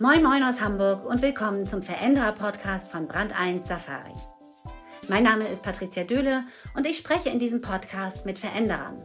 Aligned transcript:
Moin 0.00 0.22
Moin 0.22 0.44
aus 0.44 0.60
Hamburg 0.60 1.04
und 1.04 1.22
willkommen 1.22 1.66
zum 1.66 1.82
Veränderer-Podcast 1.82 2.86
von 2.86 3.08
Brand 3.08 3.36
1 3.36 3.66
Safari. 3.66 4.14
Mein 5.08 5.24
Name 5.24 5.48
ist 5.48 5.64
Patricia 5.64 6.04
Döhle 6.04 6.44
und 6.76 6.86
ich 6.86 6.98
spreche 6.98 7.30
in 7.30 7.40
diesem 7.40 7.60
Podcast 7.60 8.24
mit 8.24 8.38
Veränderern. 8.38 9.02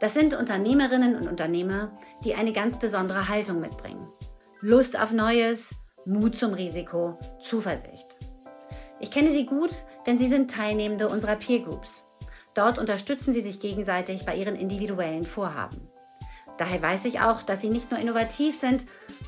Das 0.00 0.12
sind 0.12 0.34
Unternehmerinnen 0.34 1.16
und 1.16 1.26
Unternehmer, 1.26 1.98
die 2.22 2.34
eine 2.34 2.52
ganz 2.52 2.78
besondere 2.78 3.30
Haltung 3.30 3.62
mitbringen. 3.62 4.06
Lust 4.60 5.00
auf 5.00 5.10
Neues, 5.10 5.70
Mut 6.04 6.36
zum 6.36 6.52
Risiko, 6.52 7.18
Zuversicht. 7.40 8.18
Ich 9.00 9.10
kenne 9.10 9.30
sie 9.30 9.46
gut, 9.46 9.70
denn 10.06 10.18
sie 10.18 10.28
sind 10.28 10.50
Teilnehmende 10.50 11.08
unserer 11.08 11.36
Peer 11.36 11.60
Groups. 11.60 12.04
Dort 12.52 12.78
unterstützen 12.78 13.32
sie 13.32 13.40
sich 13.40 13.58
gegenseitig 13.58 14.26
bei 14.26 14.36
ihren 14.36 14.54
individuellen 14.54 15.24
Vorhaben. 15.24 15.88
Daher 16.58 16.82
weiß 16.82 17.06
ich 17.06 17.20
auch, 17.20 17.42
dass 17.42 17.62
sie 17.62 17.70
nicht 17.70 17.90
nur 17.90 17.98
innovativ 17.98 18.60
sind, 18.60 18.84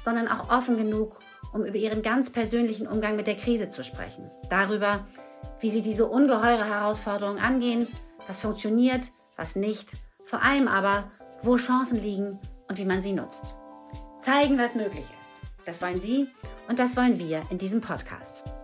sondern 0.06 0.28
auch 0.28 0.50
offen 0.50 0.76
genug, 0.76 1.18
um 1.52 1.64
über 1.64 1.76
ihren 1.76 2.00
ganz 2.00 2.30
persönlichen 2.30 2.86
Umgang 2.86 3.16
mit 3.16 3.26
der 3.26 3.34
Krise 3.34 3.70
zu 3.70 3.82
sprechen. 3.82 4.30
Darüber, 4.50 5.04
wie 5.58 5.68
sie 5.68 5.82
diese 5.82 6.06
ungeheure 6.06 6.64
Herausforderung 6.64 7.38
angehen, 7.38 7.88
was 8.28 8.40
funktioniert, 8.40 9.10
was 9.36 9.56
nicht, 9.56 9.94
vor 10.24 10.42
allem 10.42 10.68
aber, 10.68 11.10
wo 11.42 11.56
Chancen 11.56 12.00
liegen 12.00 12.38
und 12.68 12.78
wie 12.78 12.84
man 12.84 13.02
sie 13.02 13.14
nutzt. 13.14 13.56
Zeigen, 14.20 14.58
was 14.58 14.76
möglich 14.76 15.00
ist. 15.00 15.66
Das 15.66 15.82
wollen 15.82 16.00
Sie 16.00 16.28
und 16.68 16.78
das 16.78 16.96
wollen 16.96 17.18
wir 17.18 17.42
in 17.50 17.58
diesem 17.58 17.80
Podcast. 17.80 18.55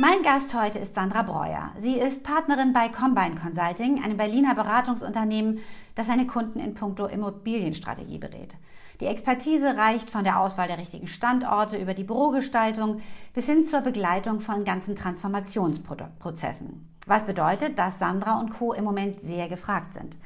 Mein 0.00 0.22
Gast 0.22 0.54
heute 0.54 0.78
ist 0.78 0.94
Sandra 0.94 1.20
Breuer. 1.20 1.72
Sie 1.78 1.98
ist 1.98 2.22
Partnerin 2.22 2.72
bei 2.72 2.88
Combine 2.88 3.34
Consulting, 3.34 4.02
einem 4.02 4.16
Berliner 4.16 4.54
Beratungsunternehmen, 4.54 5.58
das 5.94 6.06
seine 6.06 6.26
Kunden 6.26 6.58
in 6.58 6.72
puncto 6.72 7.04
Immobilienstrategie 7.04 8.16
berät. 8.16 8.56
Die 9.00 9.04
Expertise 9.04 9.76
reicht 9.76 10.08
von 10.08 10.24
der 10.24 10.40
Auswahl 10.40 10.68
der 10.68 10.78
richtigen 10.78 11.06
Standorte 11.06 11.76
über 11.76 11.92
die 11.92 12.04
Bürogestaltung 12.04 13.02
bis 13.34 13.44
hin 13.44 13.66
zur 13.66 13.82
Begleitung 13.82 14.40
von 14.40 14.64
ganzen 14.64 14.96
Transformationsprozessen. 14.96 16.88
Was 17.06 17.26
bedeutet, 17.26 17.78
dass 17.78 17.98
Sandra 17.98 18.40
und 18.40 18.54
Co. 18.58 18.72
im 18.72 18.84
Moment 18.84 19.20
sehr 19.20 19.50
gefragt 19.50 19.92
sind. 19.92 20.16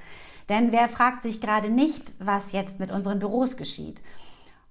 Denn 0.48 0.70
wer 0.70 0.88
fragt 0.88 1.24
sich 1.24 1.40
gerade 1.40 1.68
nicht, 1.68 2.14
was 2.20 2.52
jetzt 2.52 2.78
mit 2.78 2.92
unseren 2.92 3.18
Büros 3.18 3.56
geschieht? 3.56 4.00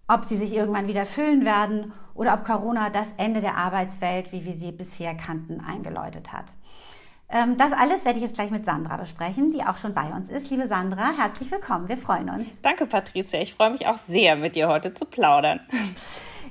Ob 0.07 0.25
sie 0.25 0.37
sich 0.37 0.53
irgendwann 0.53 0.87
wieder 0.87 1.05
füllen 1.05 1.45
werden 1.45 1.93
oder 2.13 2.33
ob 2.33 2.45
Corona 2.45 2.89
das 2.89 3.07
Ende 3.17 3.41
der 3.41 3.57
Arbeitswelt, 3.57 4.31
wie 4.31 4.45
wir 4.45 4.53
sie 4.53 4.71
bisher 4.71 5.15
kannten, 5.15 5.61
eingeläutet 5.61 6.31
hat. 6.31 6.45
Ähm, 7.29 7.57
das 7.57 7.71
alles 7.71 8.05
werde 8.05 8.19
ich 8.19 8.25
jetzt 8.25 8.35
gleich 8.35 8.51
mit 8.51 8.65
Sandra 8.65 8.97
besprechen, 8.97 9.51
die 9.51 9.63
auch 9.63 9.77
schon 9.77 9.93
bei 9.93 10.09
uns 10.11 10.29
ist. 10.29 10.49
Liebe 10.49 10.67
Sandra, 10.67 11.13
herzlich 11.17 11.49
willkommen. 11.49 11.87
Wir 11.87 11.97
freuen 11.97 12.29
uns. 12.29 12.45
Danke, 12.61 12.85
Patricia. 12.85 13.41
Ich 13.41 13.55
freue 13.55 13.71
mich 13.71 13.87
auch 13.87 13.97
sehr, 13.97 14.35
mit 14.35 14.55
dir 14.55 14.67
heute 14.67 14.93
zu 14.93 15.05
plaudern. 15.05 15.59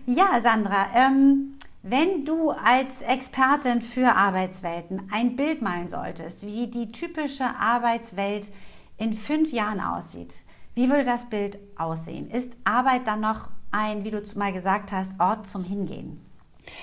Ja, 0.04 0.40
Sandra, 0.42 0.88
ähm, 0.96 1.58
wenn 1.84 2.24
du 2.24 2.50
als 2.50 3.02
Expertin 3.02 3.80
für 3.80 4.16
Arbeitswelten 4.16 5.08
ein 5.12 5.36
Bild 5.36 5.62
malen 5.62 5.88
solltest, 5.88 6.44
wie 6.44 6.66
die 6.66 6.90
typische 6.90 7.44
Arbeitswelt 7.44 8.46
in 8.98 9.12
fünf 9.12 9.52
Jahren 9.52 9.80
aussieht, 9.80 10.34
wie 10.74 10.88
würde 10.88 11.04
das 11.04 11.28
Bild 11.28 11.58
aussehen? 11.76 12.30
Ist 12.30 12.52
Arbeit 12.64 13.06
dann 13.06 13.20
noch 13.20 13.48
ein, 13.70 14.04
wie 14.04 14.10
du 14.10 14.22
mal 14.34 14.52
gesagt 14.52 14.92
hast, 14.92 15.10
Ort 15.18 15.46
zum 15.46 15.64
Hingehen? 15.64 16.20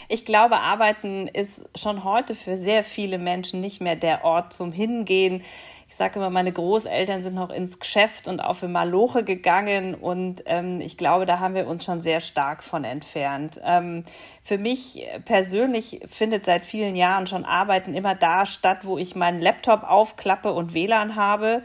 Ich 0.07 0.25
glaube, 0.25 0.59
Arbeiten 0.59 1.27
ist 1.27 1.63
schon 1.75 2.03
heute 2.03 2.35
für 2.35 2.57
sehr 2.57 2.83
viele 2.83 3.17
Menschen 3.17 3.61
nicht 3.61 3.81
mehr 3.81 3.95
der 3.95 4.25
Ort 4.25 4.53
zum 4.53 4.71
Hingehen. 4.71 5.43
Ich 5.87 5.95
sage 5.95 6.19
immer, 6.19 6.29
meine 6.29 6.51
Großeltern 6.51 7.23
sind 7.23 7.33
noch 7.33 7.49
ins 7.49 7.79
Geschäft 7.79 8.27
und 8.27 8.41
auf 8.41 8.61
eine 8.61 8.71
Maloche 8.71 9.23
gegangen 9.23 9.95
und 9.95 10.43
ähm, 10.45 10.81
ich 10.81 10.97
glaube, 10.97 11.25
da 11.25 11.39
haben 11.39 11.55
wir 11.55 11.67
uns 11.67 11.83
schon 11.83 12.01
sehr 12.01 12.19
stark 12.19 12.63
von 12.63 12.83
entfernt. 12.83 13.59
Ähm, 13.63 14.03
für 14.43 14.59
mich 14.59 15.03
persönlich 15.25 16.01
findet 16.07 16.45
seit 16.45 16.65
vielen 16.67 16.95
Jahren 16.95 17.25
schon 17.25 17.43
Arbeiten 17.43 17.95
immer 17.95 18.13
da 18.13 18.45
statt, 18.45 18.79
wo 18.83 18.99
ich 18.99 19.15
meinen 19.15 19.39
Laptop 19.39 19.83
aufklappe 19.83 20.53
und 20.53 20.75
WLAN 20.75 21.15
habe 21.15 21.63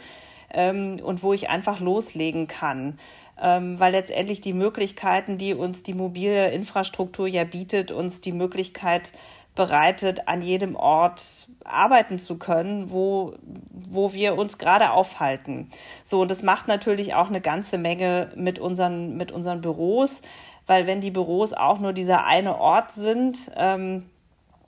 ähm, 0.52 1.00
und 1.02 1.22
wo 1.22 1.32
ich 1.32 1.48
einfach 1.48 1.80
loslegen 1.80 2.46
kann. 2.46 2.98
Ähm, 3.40 3.80
weil 3.80 3.92
letztendlich 3.92 4.40
die 4.40 4.52
Möglichkeiten, 4.52 5.38
die 5.38 5.54
uns 5.54 5.82
die 5.82 5.94
mobile 5.94 6.50
Infrastruktur 6.52 7.26
ja 7.26 7.44
bietet, 7.44 7.90
uns 7.90 8.20
die 8.20 8.32
Möglichkeit 8.32 9.12
bereitet, 9.54 10.26
an 10.26 10.42
jedem 10.42 10.76
Ort 10.76 11.48
arbeiten 11.64 12.18
zu 12.18 12.38
können, 12.38 12.90
wo, 12.90 13.34
wo 13.70 14.12
wir 14.12 14.36
uns 14.36 14.58
gerade 14.58 14.90
aufhalten. 14.90 15.70
So, 16.04 16.22
und 16.22 16.30
das 16.30 16.42
macht 16.42 16.68
natürlich 16.68 17.14
auch 17.14 17.28
eine 17.28 17.40
ganze 17.40 17.78
Menge 17.78 18.30
mit 18.34 18.58
unseren, 18.58 19.16
mit 19.16 19.32
unseren 19.32 19.60
Büros, 19.60 20.22
weil 20.66 20.86
wenn 20.86 21.00
die 21.00 21.10
Büros 21.10 21.52
auch 21.52 21.78
nur 21.78 21.92
dieser 21.92 22.24
eine 22.24 22.58
Ort 22.58 22.92
sind 22.92 23.38
ähm, 23.56 24.06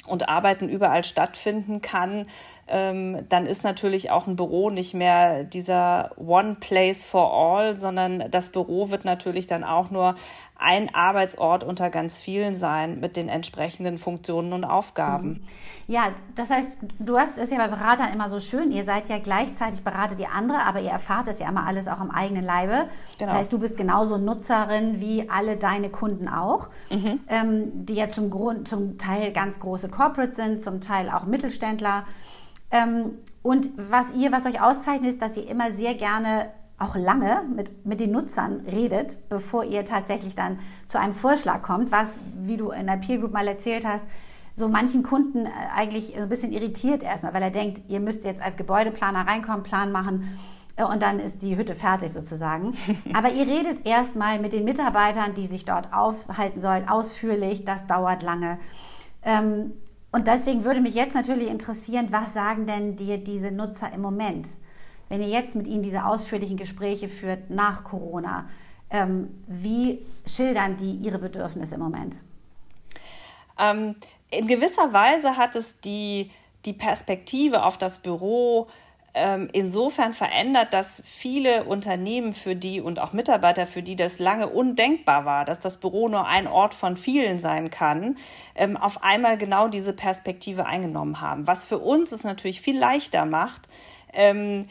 und 0.07 0.29
Arbeiten 0.29 0.69
überall 0.69 1.05
stattfinden 1.05 1.83
kann, 1.83 2.27
ähm, 2.69 3.27
dann 3.29 3.47
ist 3.47 3.65
natürlich 3.65 4.11
auch 4.11 4.27
ein 4.27 4.37
Büro 4.37 4.71
nicht 4.71 4.95
mehr 4.95 5.45
dieser 5.45 6.11
One 6.17 6.57
Place 6.59 7.05
for 7.05 7.33
All, 7.33 7.79
sondern 7.79 8.31
das 8.31 8.51
Büro 8.51 8.91
wird 8.91 9.05
natürlich 9.05 9.47
dann 9.47 9.65
auch 9.65 9.91
nur 9.91 10.17
ein 10.59 10.95
Arbeitsort 10.95 11.65
unter 11.65 11.91
ganz 11.91 12.19
vielen 12.19 12.57
sein 12.57 12.99
mit 12.99 13.17
den 13.17 13.29
entsprechenden 13.29 13.99
Funktionen 13.99 14.53
und 14.55 14.65
Aufgaben. 14.65 15.29
Mhm. 15.29 15.41
Ja, 15.87 16.09
das 16.35 16.51
heißt, 16.51 16.69
du 16.99 17.19
hast 17.19 17.39
es 17.39 17.51
ja 17.51 17.59
bei 17.59 17.69
Beratern 17.69 18.13
immer 18.13 18.29
so 18.29 18.41
schön, 18.41 18.73
ihr 18.73 18.85
seid 18.85 19.09
ja 19.09 19.19
gleichzeitig 19.19 19.85
beratet 19.85 20.19
die 20.19 20.27
andere, 20.27 20.63
aber 20.65 20.81
ihr 20.81 20.91
erfahrt 20.91 21.29
es 21.29 21.39
ja 21.39 21.49
immer 21.49 21.67
alles 21.67 21.87
auch 21.87 22.01
am 22.01 22.11
eigenen 22.11 22.45
Leibe. 22.45 22.89
Genau. 23.19 23.31
Das 23.31 23.41
heißt, 23.41 23.53
du 23.53 23.59
bist 23.59 23.77
genauso 23.77 24.17
Nutzerin 24.17 24.99
wie 24.99 25.29
alle 25.29 25.57
deine 25.57 25.91
Kunden 25.91 26.29
auch, 26.29 26.71
mhm. 26.91 27.21
ähm, 27.29 27.87
die 27.87 27.95
ja 27.95 28.09
zum, 28.09 28.31
Grund, 28.31 28.67
zum 28.67 28.99
Teil 28.99 29.33
ganz 29.33 29.61
große 29.61 29.89
Corporates 29.89 30.37
sind, 30.37 30.63
zum 30.63 30.81
Teil 30.81 31.11
auch 31.11 31.27
Mittelständler. 31.27 32.05
Ähm, 32.71 33.19
und 33.43 33.69
was 33.77 34.13
ihr, 34.15 34.33
was 34.33 34.45
euch 34.45 34.61
auszeichnet, 34.61 35.11
ist, 35.11 35.23
dass 35.23 35.37
ihr 35.37 35.49
immer 35.49 35.73
sehr 35.73 35.95
gerne 35.95 36.51
auch 36.79 36.97
lange 36.97 37.43
mit, 37.55 37.87
mit 37.87 38.01
den 38.01 38.11
Nutzern 38.11 38.61
redet, 38.71 39.19
bevor 39.29 39.65
ihr 39.65 39.85
tatsächlich 39.85 40.35
dann 40.35 40.59
zu 40.89 40.99
einem 40.99 41.15
Vorschlag 41.15 41.63
kommt, 41.63 41.91
was, 41.91 42.19
wie 42.39 42.57
du 42.57 42.71
in 42.71 42.87
der 42.87 42.97
Peer 42.97 43.19
Group 43.19 43.33
mal 43.33 43.49
erzählt 43.49 43.87
hast, 43.87 44.05
so 44.57 44.69
manchen 44.69 45.03
Kunden 45.03 45.47
äh, 45.47 45.51
eigentlich 45.75 46.17
ein 46.17 46.29
bisschen 46.29 46.53
irritiert 46.53 47.03
erstmal, 47.03 47.35
weil 47.35 47.43
er 47.43 47.51
denkt, 47.51 47.83
ihr 47.89 48.01
müsst 48.01 48.25
jetzt 48.25 48.43
als 48.43 48.57
Gebäudeplaner 48.57 49.27
reinkommen, 49.27 49.63
Plan 49.63 49.93
machen 49.93 50.39
äh, 50.77 50.85
und 50.85 51.03
dann 51.03 51.21
ist 51.21 51.43
die 51.43 51.57
Hütte 51.57 51.75
fertig 51.75 52.13
sozusagen. 52.13 52.77
Aber 53.15 53.31
ihr 53.31 53.47
redet 53.47 53.87
erstmal 53.87 54.39
mit 54.39 54.53
den 54.53 54.65
Mitarbeitern, 54.65 55.35
die 55.35 55.47
sich 55.47 55.65
dort 55.65 55.93
aufhalten 55.93 56.61
sollen, 56.61 56.89
ausführlich, 56.89 57.65
das 57.65 57.87
dauert 57.87 58.23
lange. 58.23 58.59
Ähm, 59.23 59.73
und 60.17 60.27
deswegen 60.27 60.65
würde 60.65 60.81
mich 60.81 60.95
jetzt 60.95 61.15
natürlich 61.15 61.51
interessieren, 61.51 62.07
was 62.11 62.33
sagen 62.33 62.67
denn 62.67 62.97
dir 62.97 63.19
diese 63.19 63.51
Nutzer 63.51 63.93
im 63.93 64.01
Moment? 64.01 64.49
Wenn 65.11 65.21
ihr 65.21 65.29
jetzt 65.29 65.55
mit 65.55 65.67
ihnen 65.67 65.83
diese 65.83 66.07
ausführlichen 66.07 66.57
Gespräche 66.57 67.11
führt 67.11 67.51
nach 67.51 67.85
Corona, 67.85 68.49
ähm, 68.89 69.29
wie 69.47 70.07
schildern 70.27 70.79
die 70.79 70.93
ihre 70.93 71.19
Bedürfnisse 71.19 71.75
im 71.75 71.83
Moment? 71.83 72.17
Ähm, 73.59 73.97
in 74.31 74.47
gewisser 74.47 74.91
Weise 74.91 75.37
hat 75.37 75.55
es 75.55 75.81
die, 75.81 76.31
die 76.65 76.73
Perspektive 76.73 77.63
auf 77.63 77.77
das 77.77 77.99
Büro 77.99 78.69
ähm, 79.17 79.49
insofern 79.53 80.13
verändert, 80.13 80.75
dass 80.75 81.03
viele 81.07 81.65
Unternehmen 81.65 82.35
für 82.35 82.55
die 82.55 82.83
und 82.83 82.99
auch 83.01 83.15
Mitarbeiter, 83.15 83.67
für 83.67 83.83
die 83.83 83.97
das 83.97 84.19
lange 84.19 84.49
undenkbar 84.49 85.25
war, 85.25 85.47
dass 85.47 85.59
das 85.59 85.81
Büro 85.81 86.09
nur 86.09 86.27
ein 86.27 86.47
Ort 86.47 86.75
von 86.75 86.99
vielen 86.99 87.39
sein 87.39 87.71
kann, 87.71 88.19
ähm, 88.55 88.77
auf 88.77 89.03
einmal 89.03 89.39
genau 89.39 89.69
diese 89.69 89.95
Perspektive 89.95 90.67
eingenommen 90.67 91.23
haben. 91.23 91.47
Was 91.47 91.65
für 91.65 91.79
uns 91.79 92.13
es 92.13 92.25
natürlich 92.25 92.61
viel 92.61 92.79
leichter 92.79 93.25
macht, 93.25 93.63
ähm, 94.13 94.67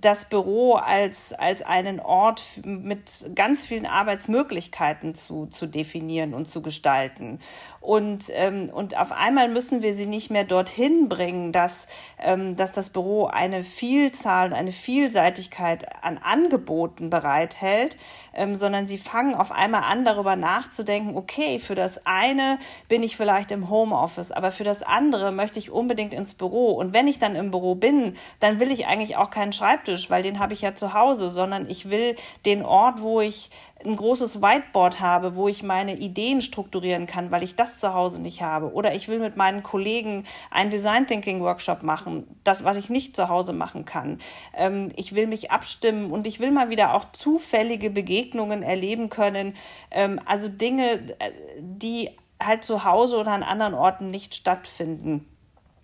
das 0.00 0.24
Büro 0.24 0.74
als, 0.74 1.32
als 1.32 1.62
einen 1.62 2.00
Ort 2.00 2.42
mit 2.64 3.10
ganz 3.34 3.64
vielen 3.64 3.86
Arbeitsmöglichkeiten 3.86 5.14
zu, 5.14 5.46
zu 5.46 5.66
definieren 5.66 6.34
und 6.34 6.46
zu 6.46 6.62
gestalten. 6.62 7.38
Und, 7.82 8.26
ähm, 8.30 8.70
und 8.72 8.96
auf 8.96 9.10
einmal 9.10 9.48
müssen 9.48 9.82
wir 9.82 9.94
sie 9.94 10.06
nicht 10.06 10.30
mehr 10.30 10.44
dorthin 10.44 11.08
bringen, 11.08 11.50
dass, 11.50 11.88
ähm, 12.20 12.54
dass 12.56 12.72
das 12.72 12.90
Büro 12.90 13.26
eine 13.26 13.64
Vielzahl 13.64 14.48
und 14.48 14.52
eine 14.52 14.70
Vielseitigkeit 14.70 15.86
an 16.02 16.18
Angeboten 16.18 17.10
bereithält, 17.10 17.96
ähm, 18.34 18.54
sondern 18.54 18.86
sie 18.86 18.98
fangen 18.98 19.34
auf 19.34 19.50
einmal 19.50 19.82
an, 19.82 20.04
darüber 20.04 20.36
nachzudenken, 20.36 21.16
okay, 21.16 21.58
für 21.58 21.74
das 21.74 22.06
eine 22.06 22.58
bin 22.88 23.02
ich 23.02 23.16
vielleicht 23.16 23.50
im 23.50 23.68
Homeoffice, 23.68 24.30
aber 24.30 24.52
für 24.52 24.64
das 24.64 24.84
andere 24.84 25.32
möchte 25.32 25.58
ich 25.58 25.72
unbedingt 25.72 26.14
ins 26.14 26.34
Büro. 26.34 26.72
Und 26.72 26.92
wenn 26.92 27.08
ich 27.08 27.18
dann 27.18 27.34
im 27.34 27.50
Büro 27.50 27.74
bin, 27.74 28.16
dann 28.38 28.60
will 28.60 28.70
ich 28.70 28.86
eigentlich 28.86 29.16
auch 29.16 29.30
keinen 29.30 29.51
meinen 29.52 29.70
Schreibtisch, 29.76 30.10
weil 30.10 30.22
den 30.22 30.38
habe 30.38 30.52
ich 30.54 30.62
ja 30.62 30.74
zu 30.74 30.94
Hause, 30.94 31.30
sondern 31.30 31.68
ich 31.68 31.90
will 31.90 32.16
den 32.44 32.64
Ort, 32.64 33.00
wo 33.00 33.20
ich 33.20 33.50
ein 33.84 33.96
großes 33.96 34.40
Whiteboard 34.40 35.00
habe, 35.00 35.34
wo 35.34 35.48
ich 35.48 35.64
meine 35.64 35.96
Ideen 35.96 36.40
strukturieren 36.40 37.06
kann, 37.06 37.32
weil 37.32 37.42
ich 37.42 37.56
das 37.56 37.80
zu 37.80 37.94
Hause 37.94 38.22
nicht 38.22 38.40
habe. 38.40 38.72
Oder 38.72 38.94
ich 38.94 39.08
will 39.08 39.18
mit 39.18 39.36
meinen 39.36 39.64
Kollegen 39.64 40.24
einen 40.52 40.70
Design 40.70 41.06
Thinking 41.06 41.40
Workshop 41.40 41.82
machen, 41.82 42.26
das, 42.44 42.62
was 42.62 42.76
ich 42.76 42.90
nicht 42.90 43.16
zu 43.16 43.28
Hause 43.28 43.52
machen 43.52 43.84
kann. 43.84 44.20
Ähm, 44.54 44.92
ich 44.96 45.14
will 45.14 45.26
mich 45.26 45.50
abstimmen 45.50 46.12
und 46.12 46.26
ich 46.28 46.38
will 46.38 46.52
mal 46.52 46.70
wieder 46.70 46.94
auch 46.94 47.10
zufällige 47.12 47.90
Begegnungen 47.90 48.62
erleben 48.62 49.10
können. 49.10 49.56
Ähm, 49.90 50.20
also 50.26 50.48
Dinge, 50.48 51.16
äh, 51.18 51.32
die 51.58 52.10
halt 52.40 52.62
zu 52.64 52.84
Hause 52.84 53.18
oder 53.18 53.32
an 53.32 53.42
anderen 53.42 53.74
Orten 53.74 54.10
nicht 54.10 54.34
stattfinden. 54.34 55.31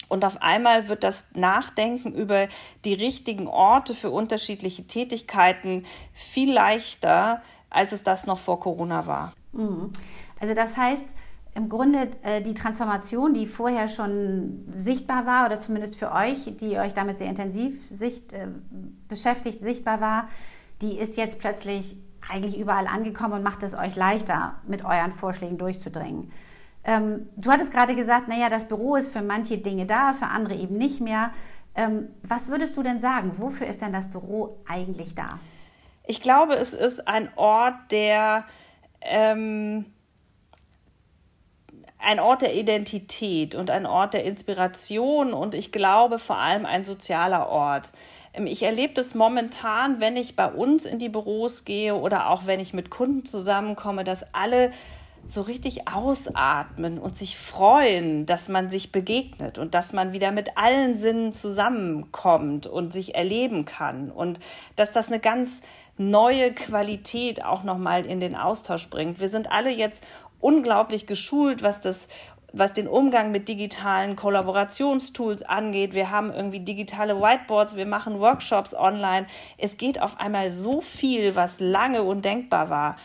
Und 0.09 0.25
auf 0.25 0.43
einmal 0.43 0.89
wird 0.89 1.05
das 1.05 1.25
Nachdenken 1.35 2.13
über 2.13 2.49
die 2.85 2.95
richtigen 2.95 3.47
Orte 3.47 3.95
für 3.95 4.11
unterschiedliche 4.11 4.87
Tätigkeiten 4.87 5.85
viel 6.15 6.53
leichter, 6.53 7.43
als 7.71 7.93
es 7.93 8.03
das 8.03 8.27
noch 8.27 8.39
vor 8.39 8.61
Corona 8.61 9.07
war. 9.07 9.33
Mhm. 9.53 9.93
Also 10.41 10.55
das 10.55 10.77
heißt, 10.77 11.05
im 11.55 11.69
Grunde 11.69 12.09
äh, 12.23 12.41
die 12.41 12.55
Transformation, 12.55 13.35
die 13.35 13.47
vorher 13.47 13.89
schon 13.89 14.65
sichtbar 14.73 15.27
war 15.27 15.47
oder 15.47 15.61
zumindest 15.61 15.97
für 15.97 16.13
euch, 16.13 16.57
die 16.61 16.79
euch 16.79 16.95
damit 16.95 17.19
sehr 17.19 17.29
intensiv 17.29 17.85
sicht, 17.85 18.33
äh, 18.33 18.47
beschäftigt, 19.09 19.61
sichtbar 19.61 20.01
war, 20.01 20.29
die 20.81 20.97
ist 20.99 21.17
jetzt 21.17 21.39
plötzlich 21.39 21.97
eigentlich 22.29 22.59
überall 22.59 22.87
angekommen 22.87 23.35
und 23.35 23.43
macht 23.43 23.63
es 23.63 23.75
euch 23.75 23.97
leichter, 23.97 24.55
mit 24.67 24.85
euren 24.85 25.13
Vorschlägen 25.13 25.59
durchzudringen. 25.59 26.31
Ähm, 26.89 27.29
du 27.37 27.53
hattest 27.53 27.71
gerade 27.71 27.95
gesagt, 27.95 28.29
naja, 28.29 28.49
das 28.49 28.65
Büro 28.65 28.97
ist 28.97 29.13
für 29.13 29.21
manche 29.21 29.59
Dinge 29.59 29.85
da, 29.85 30.15
für 30.15 30.25
andere 30.25 30.55
eben 30.55 30.79
nicht 30.79 31.03
mehr. 31.03 31.33
Ähm, 31.75 32.09
was 32.23 32.49
würdest 32.49 32.79
du 32.79 32.83
denn 32.83 33.03
sagen? 33.03 33.33
Wofür 33.37 33.67
ist 33.67 33.83
denn 33.83 33.93
das 33.93 34.11
Büro 34.11 34.57
eigentlich 34.67 35.15
da? 35.15 35.39
Ich 36.07 36.23
glaube, 36.23 36.55
es 36.55 36.73
ist 36.73 37.07
ein 37.07 37.29
Ort, 37.37 37.75
der 37.91 38.47
ähm, 39.03 39.85
ein 41.99 42.21
Ort 42.21 42.41
der 42.41 42.55
Identität 42.55 43.55
und 43.55 43.71
ein 43.71 43.85
Ort 43.85 44.15
der 44.15 44.25
Inspiration 44.25 45.35
und 45.35 45.55
ich 45.55 45.73
glaube 45.73 46.19
vor 46.19 46.39
allem 46.39 46.65
ein 46.65 46.87
sozialer 46.87 47.51
Ort. 47.51 47.93
Ähm, 48.33 48.47
ich 48.47 48.63
erlebe 48.63 48.95
das 48.95 49.15
momentan, 49.15 50.01
wenn 50.01 50.17
ich 50.17 50.37
bei 50.37 50.51
uns 50.51 50.87
in 50.87 50.99
die 50.99 51.11
Büros 51.11 51.67
gehe 51.67 51.95
oder 51.95 52.31
auch 52.31 52.47
wenn 52.47 52.61
ich 52.61 52.73
mit 52.73 52.89
Kunden 52.89 53.27
zusammenkomme, 53.27 54.05
dass 54.05 54.25
alle 54.33 54.73
so 55.29 55.43
richtig 55.43 55.89
ausatmen 55.89 56.99
und 56.99 57.19
sich 57.19 57.37
freuen, 57.39 58.27
dass 58.27 58.49
man 58.49 58.71
sich 58.71 58.93
begegnet 58.93 59.59
und 59.59 59.75
dass 59.75 59.93
man 59.93 60.13
wieder 60.13 60.31
mit 60.31 60.57
allen 60.57 60.97
Sinnen 60.97 61.33
zusammenkommt 61.33 62.67
und 62.67 62.93
sich 62.93 63.15
erleben 63.15 63.65
kann 63.65 64.11
und 64.11 64.41
dass 64.77 64.93
das 64.93 65.09
eine 65.09 65.21
ganz 65.21 65.51
neue 65.99 66.53
Qualität 66.53 67.45
auch 67.45 67.63
nochmal 67.63 68.07
in 68.07 68.21
den 68.21 68.37
Austausch 68.37 68.89
bringt. 68.89 69.21
Wir 69.21 69.29
sind 69.29 69.51
alle 69.51 69.71
jetzt 69.71 70.03
unglaublich 70.41 71.07
geschult, 71.07 71.63
was 71.63 71.81
das 71.81 72.09
was 72.53 72.73
den 72.73 72.89
Umgang 72.89 73.31
mit 73.31 73.49
digitalen 73.49 74.17
Kollaborationstools 74.17 75.43
angeht. 75.43 75.93
Wir 75.93 76.11
haben 76.11 76.33
irgendwie 76.33 76.61
digitale 76.61 77.21
Whiteboards, 77.21 77.77
wir 77.77 77.85
machen 77.85 78.21
Workshops 78.21 78.75
online. 78.75 79.27
Es 79.59 79.77
geht 79.77 80.01
auf 80.01 80.19
einmal 80.19 80.51
so 80.51 80.81
viel, 80.81 81.37
was 81.37 81.61
lange 81.61 82.03
undenkbar 82.03 82.71
war. 82.71 82.97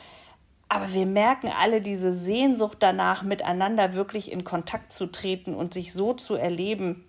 Aber 0.73 0.91
wir 0.91 1.05
merken 1.05 1.51
alle 1.55 1.81
diese 1.81 2.15
Sehnsucht 2.15 2.77
danach, 2.79 3.21
miteinander 3.21 3.93
wirklich 3.93 4.31
in 4.31 4.43
Kontakt 4.43 4.91
zu 4.91 5.05
treten 5.05 5.53
und 5.53 5.71
sich 5.71 5.93
so 5.93 6.13
zu 6.13 6.33
erleben, 6.33 7.05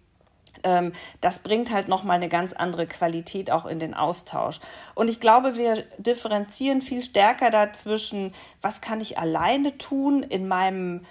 ähm, 0.65 0.93
das 1.23 1.39
bringt 1.39 1.73
halt 1.73 1.89
nochmal 1.89 2.17
eine 2.17 2.29
ganz 2.29 2.53
andere 2.53 2.87
Qualität 2.87 3.51
auch 3.51 3.65
in 3.65 3.79
den 3.79 3.95
Austausch. 3.95 4.61
Und 4.95 5.09
ich 5.09 5.19
glaube, 5.19 5.57
wir 5.57 5.83
differenzieren 5.97 6.83
viel 6.83 7.03
stärker 7.03 7.49
dazwischen, 7.49 8.35
was 8.61 8.83
kann 8.83 9.01
ich 9.01 9.19
alleine 9.19 9.79
tun 9.79 10.23
in 10.23 10.47
meinem 10.47 11.07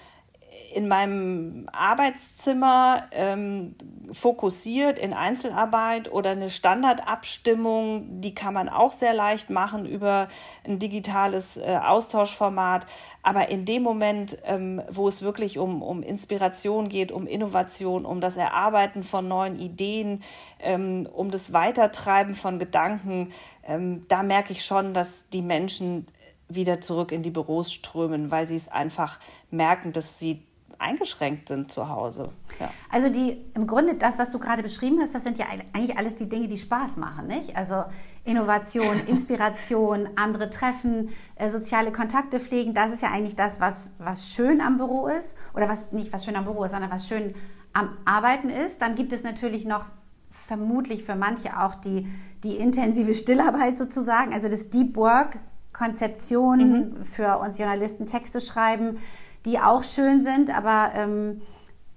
in 0.73 0.87
meinem 0.87 1.69
Arbeitszimmer 1.71 3.07
ähm, 3.11 3.75
fokussiert 4.11 4.99
in 4.99 5.13
Einzelarbeit 5.13 6.11
oder 6.11 6.31
eine 6.31 6.49
Standardabstimmung, 6.49 8.21
die 8.21 8.33
kann 8.35 8.53
man 8.53 8.69
auch 8.69 8.91
sehr 8.91 9.13
leicht 9.13 9.49
machen 9.49 9.85
über 9.85 10.27
ein 10.63 10.79
digitales 10.79 11.57
äh, 11.57 11.79
Austauschformat. 11.83 12.85
Aber 13.21 13.49
in 13.49 13.65
dem 13.65 13.83
Moment, 13.83 14.37
ähm, 14.43 14.81
wo 14.89 15.07
es 15.07 15.21
wirklich 15.21 15.57
um, 15.57 15.81
um 15.81 16.03
Inspiration 16.03 16.89
geht, 16.89 17.11
um 17.11 17.25
Innovation, 17.25 18.05
um 18.05 18.19
das 18.19 18.35
Erarbeiten 18.35 19.03
von 19.03 19.27
neuen 19.27 19.59
Ideen, 19.59 20.23
ähm, 20.59 21.07
um 21.11 21.31
das 21.31 21.53
Weitertreiben 21.53 22.35
von 22.35 22.59
Gedanken, 22.59 23.31
ähm, 23.65 24.05
da 24.09 24.23
merke 24.23 24.51
ich 24.51 24.65
schon, 24.65 24.93
dass 24.93 25.29
die 25.29 25.41
Menschen 25.41 26.07
wieder 26.49 26.81
zurück 26.81 27.11
in 27.11 27.23
die 27.23 27.31
Büros 27.31 27.71
strömen, 27.71 28.31
weil 28.31 28.45
sie 28.45 28.55
es 28.55 28.67
einfach 28.67 29.19
merken, 29.49 29.93
dass 29.93 30.19
sie 30.19 30.43
eingeschränkt 30.79 31.47
sind 31.47 31.71
zu 31.71 31.89
Hause. 31.89 32.29
Ja. 32.59 32.69
Also 32.91 33.09
die 33.09 33.37
im 33.53 33.67
Grunde 33.67 33.95
das, 33.95 34.17
was 34.17 34.29
du 34.29 34.39
gerade 34.39 34.63
beschrieben 34.63 34.99
hast, 35.01 35.13
das 35.13 35.23
sind 35.23 35.37
ja 35.37 35.45
eigentlich 35.73 35.97
alles 35.97 36.15
die 36.15 36.27
Dinge, 36.27 36.47
die 36.47 36.57
Spaß 36.57 36.97
machen, 36.97 37.27
nicht? 37.27 37.55
Also 37.55 37.83
Innovation, 38.23 38.99
Inspiration, 39.07 40.09
andere 40.15 40.49
treffen, 40.49 41.09
äh, 41.35 41.49
soziale 41.49 41.91
Kontakte 41.91 42.39
pflegen, 42.39 42.73
das 42.73 42.93
ist 42.93 43.01
ja 43.01 43.11
eigentlich 43.11 43.35
das, 43.35 43.59
was, 43.59 43.91
was 43.97 44.29
schön 44.29 44.61
am 44.61 44.77
Büro 44.77 45.07
ist. 45.07 45.35
Oder 45.53 45.69
was 45.69 45.91
nicht 45.91 46.11
was 46.13 46.25
schön 46.25 46.35
am 46.35 46.45
Büro 46.45 46.63
ist, 46.63 46.71
sondern 46.71 46.91
was 46.91 47.07
schön 47.07 47.35
am 47.73 47.97
Arbeiten 48.05 48.49
ist. 48.49 48.81
Dann 48.81 48.95
gibt 48.95 49.13
es 49.13 49.23
natürlich 49.23 49.65
noch 49.65 49.85
vermutlich 50.29 51.03
für 51.03 51.15
manche 51.15 51.59
auch 51.59 51.75
die, 51.75 52.07
die 52.43 52.57
intensive 52.57 53.13
Stillarbeit 53.15 53.77
sozusagen, 53.77 54.33
also 54.33 54.49
das 54.49 54.69
Deep 54.69 54.95
Work, 54.95 55.37
Konzeption 55.73 56.59
mhm. 56.59 57.03
für 57.03 57.39
uns 57.39 57.57
Journalisten, 57.57 58.05
Texte 58.05 58.39
schreiben, 58.41 58.97
die 59.45 59.59
auch 59.59 59.83
schön 59.83 60.23
sind, 60.23 60.55
aber 60.55 60.91
ähm, 60.95 61.41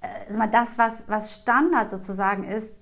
äh, 0.00 0.48
das, 0.50 0.78
was, 0.78 0.93
was 1.06 1.34
Standard 1.34 1.90
sozusagen 1.90 2.44
ist, 2.44 2.75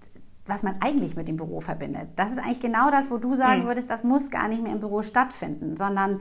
was 0.46 0.62
man 0.62 0.76
eigentlich 0.80 1.16
mit 1.16 1.28
dem 1.28 1.36
Büro 1.36 1.60
verbindet. 1.60 2.08
Das 2.16 2.30
ist 2.30 2.38
eigentlich 2.38 2.60
genau 2.60 2.90
das, 2.90 3.10
wo 3.10 3.18
du 3.18 3.34
sagen 3.34 3.62
mhm. 3.62 3.66
würdest, 3.66 3.88
das 3.90 4.04
muss 4.04 4.30
gar 4.30 4.48
nicht 4.48 4.62
mehr 4.62 4.72
im 4.72 4.80
Büro 4.80 5.02
stattfinden, 5.02 5.76
sondern 5.76 6.20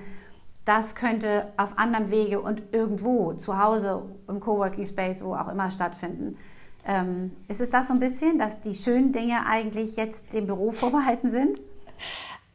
das 0.66 0.96
könnte 0.96 1.52
auf 1.58 1.78
anderem 1.78 2.10
Wege 2.10 2.40
und 2.40 2.62
irgendwo, 2.72 3.34
zu 3.34 3.62
Hause, 3.62 4.04
im 4.30 4.40
Coworking 4.40 4.86
Space, 4.86 5.24
wo 5.24 5.36
auch 5.36 5.50
immer 5.50 5.70
stattfinden. 5.72 6.38
Ähm, 6.86 7.32
ist 7.50 7.60
es 7.60 7.70
das 7.70 7.88
so 7.88 7.94
ein 7.94 8.00
bisschen, 8.00 8.40
dass 8.40 8.62
die 8.62 8.76
schönen 8.76 9.12
Dinge 9.12 9.46
eigentlich 9.46 9.98
jetzt 9.98 10.34
dem 10.34 10.46
Büro 10.46 10.72
vorbehalten 10.72 11.32
sind? 11.32 11.62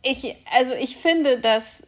Ich, 0.02 0.36
also 0.58 0.72
ich 0.72 0.96
finde, 0.96 1.40
dass 1.40 1.82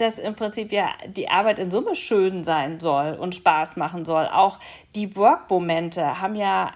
dass 0.00 0.18
im 0.18 0.34
Prinzip 0.34 0.72
ja 0.72 0.90
die 1.06 1.28
Arbeit 1.28 1.58
in 1.58 1.70
Summe 1.70 1.94
schön 1.94 2.44
sein 2.44 2.80
soll 2.80 3.14
und 3.14 3.34
Spaß 3.34 3.76
machen 3.76 4.04
soll. 4.04 4.26
Auch 4.26 4.58
die 4.94 5.16
Work-Momente 5.16 6.20
haben 6.20 6.34
ja 6.34 6.72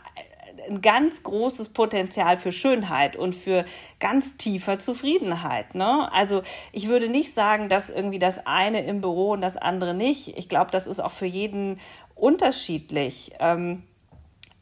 ein 0.68 0.80
ganz 0.80 1.22
großes 1.22 1.70
Potenzial 1.70 2.36
für 2.38 2.52
Schönheit 2.52 3.16
und 3.16 3.34
für 3.34 3.64
ganz 4.00 4.36
tiefer 4.36 4.78
Zufriedenheit. 4.78 5.74
Ne? 5.74 6.10
Also 6.12 6.42
ich 6.72 6.88
würde 6.88 7.08
nicht 7.08 7.34
sagen, 7.34 7.68
dass 7.68 7.90
irgendwie 7.90 8.18
das 8.18 8.46
eine 8.46 8.84
im 8.84 9.00
Büro 9.00 9.32
und 9.32 9.40
das 9.40 9.56
andere 9.56 9.94
nicht. 9.94 10.36
Ich 10.36 10.48
glaube, 10.48 10.70
das 10.70 10.86
ist 10.86 11.00
auch 11.00 11.12
für 11.12 11.26
jeden 11.26 11.80
unterschiedlich. 12.14 13.32
Ähm, 13.40 13.82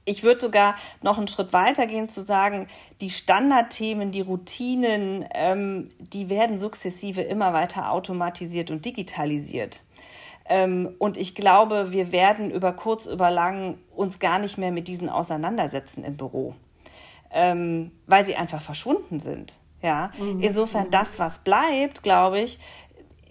ich 0.04 0.22
würde 0.22 0.40
sogar 0.40 0.74
noch 1.00 1.18
einen 1.18 1.28
Schritt 1.28 1.52
weiter 1.52 1.86
gehen 1.86 2.08
zu 2.08 2.22
sagen, 2.22 2.68
die 3.00 3.10
Standardthemen, 3.10 4.10
die 4.10 4.20
Routinen, 4.20 5.24
ähm, 5.32 5.88
die 5.98 6.28
werden 6.28 6.58
sukzessive 6.58 7.22
immer 7.22 7.52
weiter 7.52 7.90
automatisiert 7.90 8.70
und 8.70 8.84
digitalisiert. 8.84 9.82
Ähm, 10.44 10.94
und 10.98 11.16
ich 11.16 11.34
glaube, 11.34 11.92
wir 11.92 12.10
werden 12.10 12.50
über 12.50 12.72
kurz, 12.72 13.06
über 13.06 13.30
lang 13.30 13.78
uns 13.94 14.18
gar 14.18 14.38
nicht 14.38 14.58
mehr 14.58 14.72
mit 14.72 14.88
diesen 14.88 15.08
auseinandersetzen 15.08 16.04
im 16.04 16.16
Büro, 16.16 16.54
ähm, 17.30 17.92
weil 18.06 18.24
sie 18.24 18.34
einfach 18.34 18.60
verschwunden 18.60 19.20
sind. 19.20 19.54
Ja, 19.82 20.12
mhm. 20.16 20.40
insofern 20.40 20.92
das, 20.92 21.18
was 21.18 21.40
bleibt, 21.40 22.04
glaube 22.04 22.40
ich, 22.40 22.60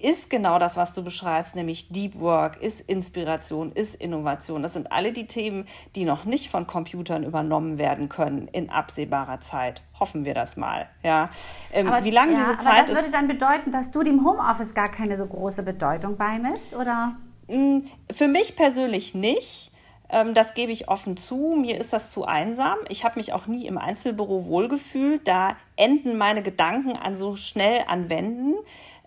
ist 0.03 0.29
genau 0.29 0.59
das, 0.59 0.77
was 0.77 0.93
du 0.93 1.03
beschreibst, 1.03 1.55
nämlich 1.55 1.89
Deep 1.89 2.19
Work, 2.19 2.61
ist 2.61 2.81
Inspiration, 2.81 3.71
ist 3.71 3.95
Innovation. 3.95 4.63
Das 4.63 4.73
sind 4.73 4.91
alle 4.91 5.11
die 5.11 5.27
Themen, 5.27 5.67
die 5.95 6.05
noch 6.05 6.25
nicht 6.25 6.49
von 6.49 6.67
Computern 6.67 7.23
übernommen 7.23 7.77
werden 7.77 8.09
können 8.09 8.47
in 8.49 8.69
absehbarer 8.69 9.41
Zeit. 9.41 9.81
Hoffen 9.99 10.25
wir 10.25 10.33
das 10.33 10.57
mal. 10.57 10.87
Ja. 11.03 11.29
Ähm, 11.71 11.87
aber, 11.87 12.03
wie 12.03 12.11
lange 12.11 12.33
ja, 12.33 12.39
diese 12.39 12.57
Zeit 12.57 12.79
aber 12.79 12.87
das 12.87 12.97
würde 12.97 13.11
dann 13.11 13.27
bedeuten, 13.27 13.71
dass 13.71 13.91
du 13.91 14.03
dem 14.03 14.25
Homeoffice 14.25 14.73
gar 14.73 14.89
keine 14.89 15.17
so 15.17 15.25
große 15.25 15.63
Bedeutung 15.63 16.17
beimisst, 16.17 16.73
oder? 16.73 17.15
Mm, 17.47 17.79
für 18.11 18.27
mich 18.27 18.55
persönlich 18.55 19.13
nicht. 19.13 19.71
Ähm, 20.11 20.33
das 20.33 20.53
gebe 20.53 20.71
ich 20.71 20.89
offen 20.89 21.17
zu. 21.17 21.55
Mir 21.59 21.79
ist 21.79 21.93
das 21.93 22.11
zu 22.11 22.25
einsam. 22.25 22.77
Ich 22.89 23.05
habe 23.05 23.17
mich 23.17 23.33
auch 23.33 23.47
nie 23.47 23.65
im 23.65 23.77
Einzelbüro 23.77 24.45
wohlgefühlt. 24.45 25.27
Da 25.27 25.55
enden 25.77 26.17
meine 26.17 26.43
Gedanken 26.43 26.97
an 26.97 27.15
so 27.15 27.35
schnell 27.35 27.83
an 27.87 28.09
Wänden. 28.09 28.55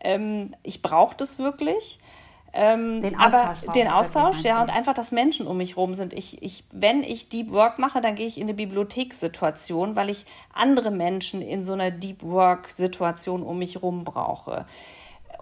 Ähm, 0.05 0.55
ich 0.63 0.83
brauche 0.83 1.17
das 1.17 1.39
wirklich. 1.39 1.99
Ähm, 2.57 3.03
den 3.03 3.19
Austausch. 3.19 3.63
Aber 3.65 3.73
den 3.73 3.89
Austausch, 3.89 4.43
ja, 4.43 4.63
und 4.63 4.71
einfach, 4.71 4.95
dass 4.95 5.11
Menschen 5.11 5.49
um 5.49 5.57
mich 5.57 5.77
rum 5.77 5.95
sind. 5.95 6.13
Ich, 6.13 6.41
ich, 6.41 6.65
wenn 6.71 7.03
ich 7.03 7.29
Deep 7.29 7.51
Work 7.51 7.81
mache, 7.81 8.01
dann 8.01 8.15
gehe 8.15 8.29
ich 8.29 8.39
in 8.39 8.45
eine 8.45 8.55
Bibliothekssituation, 8.55 9.97
weil 9.97 10.09
ich 10.09 10.25
andere 10.53 10.93
Menschen 10.93 11.43
in 11.43 11.65
so 11.65 11.73
einer 11.73 11.91
Deep 11.91 12.23
Work-Situation 12.23 13.43
um 13.43 13.59
mich 13.59 13.83
rum 13.83 14.05
brauche. 14.05 14.67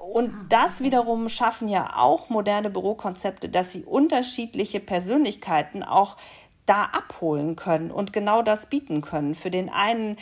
Und 0.02 0.30
ah, 0.30 0.46
das 0.48 0.80
wiederum 0.80 1.28
schaffen 1.28 1.68
ja 1.68 1.96
auch 1.96 2.30
moderne 2.30 2.70
Bürokonzepte, 2.70 3.50
dass 3.50 3.72
sie 3.72 3.84
unterschiedliche 3.84 4.80
Persönlichkeiten 4.80 5.82
auch 5.82 6.16
da 6.64 6.84
abholen 6.84 7.56
können 7.56 7.90
und 7.90 8.12
genau 8.12 8.40
das 8.42 8.66
bieten 8.66 9.02
können. 9.02 9.34
Für 9.34 9.50
den 9.50 9.68
einen 9.68 10.16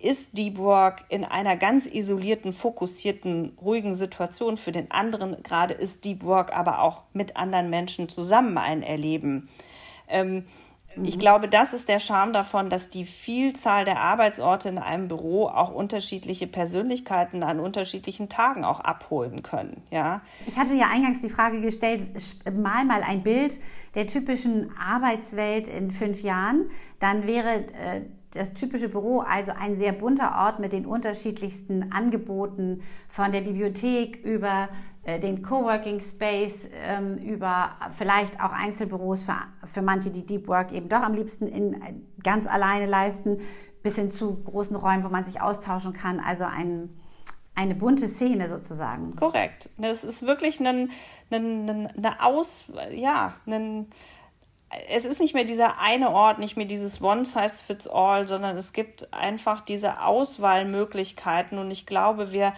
ist 0.00 0.36
Deep 0.36 0.58
Work 0.58 1.04
in 1.08 1.24
einer 1.24 1.56
ganz 1.56 1.86
isolierten, 1.86 2.52
fokussierten, 2.52 3.56
ruhigen 3.60 3.94
Situation. 3.94 4.56
Für 4.56 4.72
den 4.72 4.90
anderen 4.90 5.42
gerade 5.42 5.74
ist 5.74 6.04
Deep 6.04 6.24
Work 6.24 6.54
aber 6.54 6.80
auch 6.82 7.02
mit 7.12 7.36
anderen 7.36 7.70
Menschen 7.70 8.08
zusammen 8.08 8.58
ein 8.58 8.82
Erleben. 8.82 9.48
Ähm, 10.08 10.44
mhm. 10.94 11.04
Ich 11.04 11.18
glaube, 11.18 11.48
das 11.48 11.72
ist 11.72 11.88
der 11.88 11.98
Charme 11.98 12.32
davon, 12.32 12.70
dass 12.70 12.90
die 12.90 13.04
Vielzahl 13.04 13.84
der 13.84 14.00
Arbeitsorte 14.00 14.68
in 14.68 14.78
einem 14.78 15.08
Büro 15.08 15.46
auch 15.46 15.72
unterschiedliche 15.72 16.46
Persönlichkeiten 16.46 17.42
an 17.42 17.58
unterschiedlichen 17.58 18.28
Tagen 18.28 18.64
auch 18.64 18.80
abholen 18.80 19.42
können. 19.42 19.82
Ja? 19.90 20.20
Ich 20.46 20.56
hatte 20.56 20.74
ja 20.74 20.90
eingangs 20.92 21.20
die 21.20 21.30
Frage 21.30 21.60
gestellt, 21.60 22.02
mal 22.52 22.84
mal 22.84 23.02
ein 23.02 23.22
Bild 23.22 23.58
der 23.96 24.06
typischen 24.06 24.70
Arbeitswelt 24.78 25.66
in 25.66 25.90
fünf 25.90 26.22
Jahren. 26.22 26.70
Dann 27.00 27.26
wäre 27.26 27.64
äh, 27.72 28.02
das 28.32 28.52
typische 28.52 28.88
Büro, 28.88 29.20
also 29.20 29.52
ein 29.52 29.76
sehr 29.76 29.92
bunter 29.92 30.44
Ort 30.44 30.58
mit 30.58 30.72
den 30.72 30.86
unterschiedlichsten 30.86 31.92
Angeboten 31.92 32.82
von 33.08 33.32
der 33.32 33.40
Bibliothek 33.40 34.22
über 34.24 34.68
äh, 35.04 35.18
den 35.18 35.42
Coworking 35.42 36.00
Space, 36.00 36.54
ähm, 36.86 37.16
über 37.18 37.70
vielleicht 37.96 38.40
auch 38.40 38.52
Einzelbüros 38.52 39.22
für, 39.22 39.36
für 39.64 39.82
manche, 39.82 40.10
die 40.10 40.26
Deep 40.26 40.46
Work 40.48 40.72
eben 40.72 40.88
doch 40.88 41.00
am 41.00 41.14
liebsten 41.14 41.46
in, 41.46 42.04
ganz 42.22 42.46
alleine 42.46 42.86
leisten, 42.86 43.38
bis 43.82 43.94
hin 43.94 44.10
zu 44.10 44.42
großen 44.44 44.76
Räumen, 44.76 45.04
wo 45.04 45.08
man 45.08 45.24
sich 45.24 45.40
austauschen 45.40 45.94
kann. 45.94 46.20
Also 46.20 46.44
ein, 46.44 46.90
eine 47.54 47.74
bunte 47.74 48.08
Szene 48.08 48.48
sozusagen. 48.48 49.16
Korrekt. 49.16 49.70
Das 49.78 50.04
ist 50.04 50.26
wirklich 50.26 50.60
ein, 50.60 50.90
ein, 51.30 51.88
eine 51.96 52.22
Aus, 52.22 52.70
ja, 52.92 53.34
ein 53.46 53.86
es 54.88 55.04
ist 55.04 55.20
nicht 55.20 55.34
mehr 55.34 55.44
dieser 55.44 55.78
eine 55.78 56.10
Ort, 56.10 56.38
nicht 56.38 56.56
mehr 56.56 56.66
dieses 56.66 57.02
One 57.02 57.24
Size 57.24 57.62
Fits 57.64 57.88
All, 57.88 58.28
sondern 58.28 58.56
es 58.56 58.72
gibt 58.72 59.12
einfach 59.12 59.62
diese 59.62 60.02
Auswahlmöglichkeiten 60.02 61.58
und 61.58 61.70
ich 61.70 61.86
glaube, 61.86 62.32
wir 62.32 62.52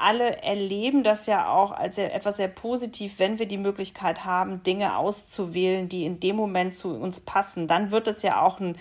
alle 0.00 0.42
erleben 0.42 1.02
das 1.02 1.26
ja 1.26 1.48
auch 1.48 1.72
als 1.72 1.98
etwas 1.98 2.38
sehr 2.38 2.48
positiv, 2.48 3.18
wenn 3.18 3.38
wir 3.38 3.46
die 3.46 3.58
Möglichkeit 3.58 4.24
haben, 4.24 4.62
Dinge 4.62 4.96
auszuwählen, 4.96 5.90
die 5.90 6.06
in 6.06 6.20
dem 6.20 6.36
Moment 6.36 6.74
zu 6.74 6.94
uns 6.94 7.20
passen. 7.20 7.68
Dann 7.68 7.90
wird 7.90 8.08
es 8.08 8.22
ja 8.22 8.40
auch 8.40 8.60
ein, 8.60 8.76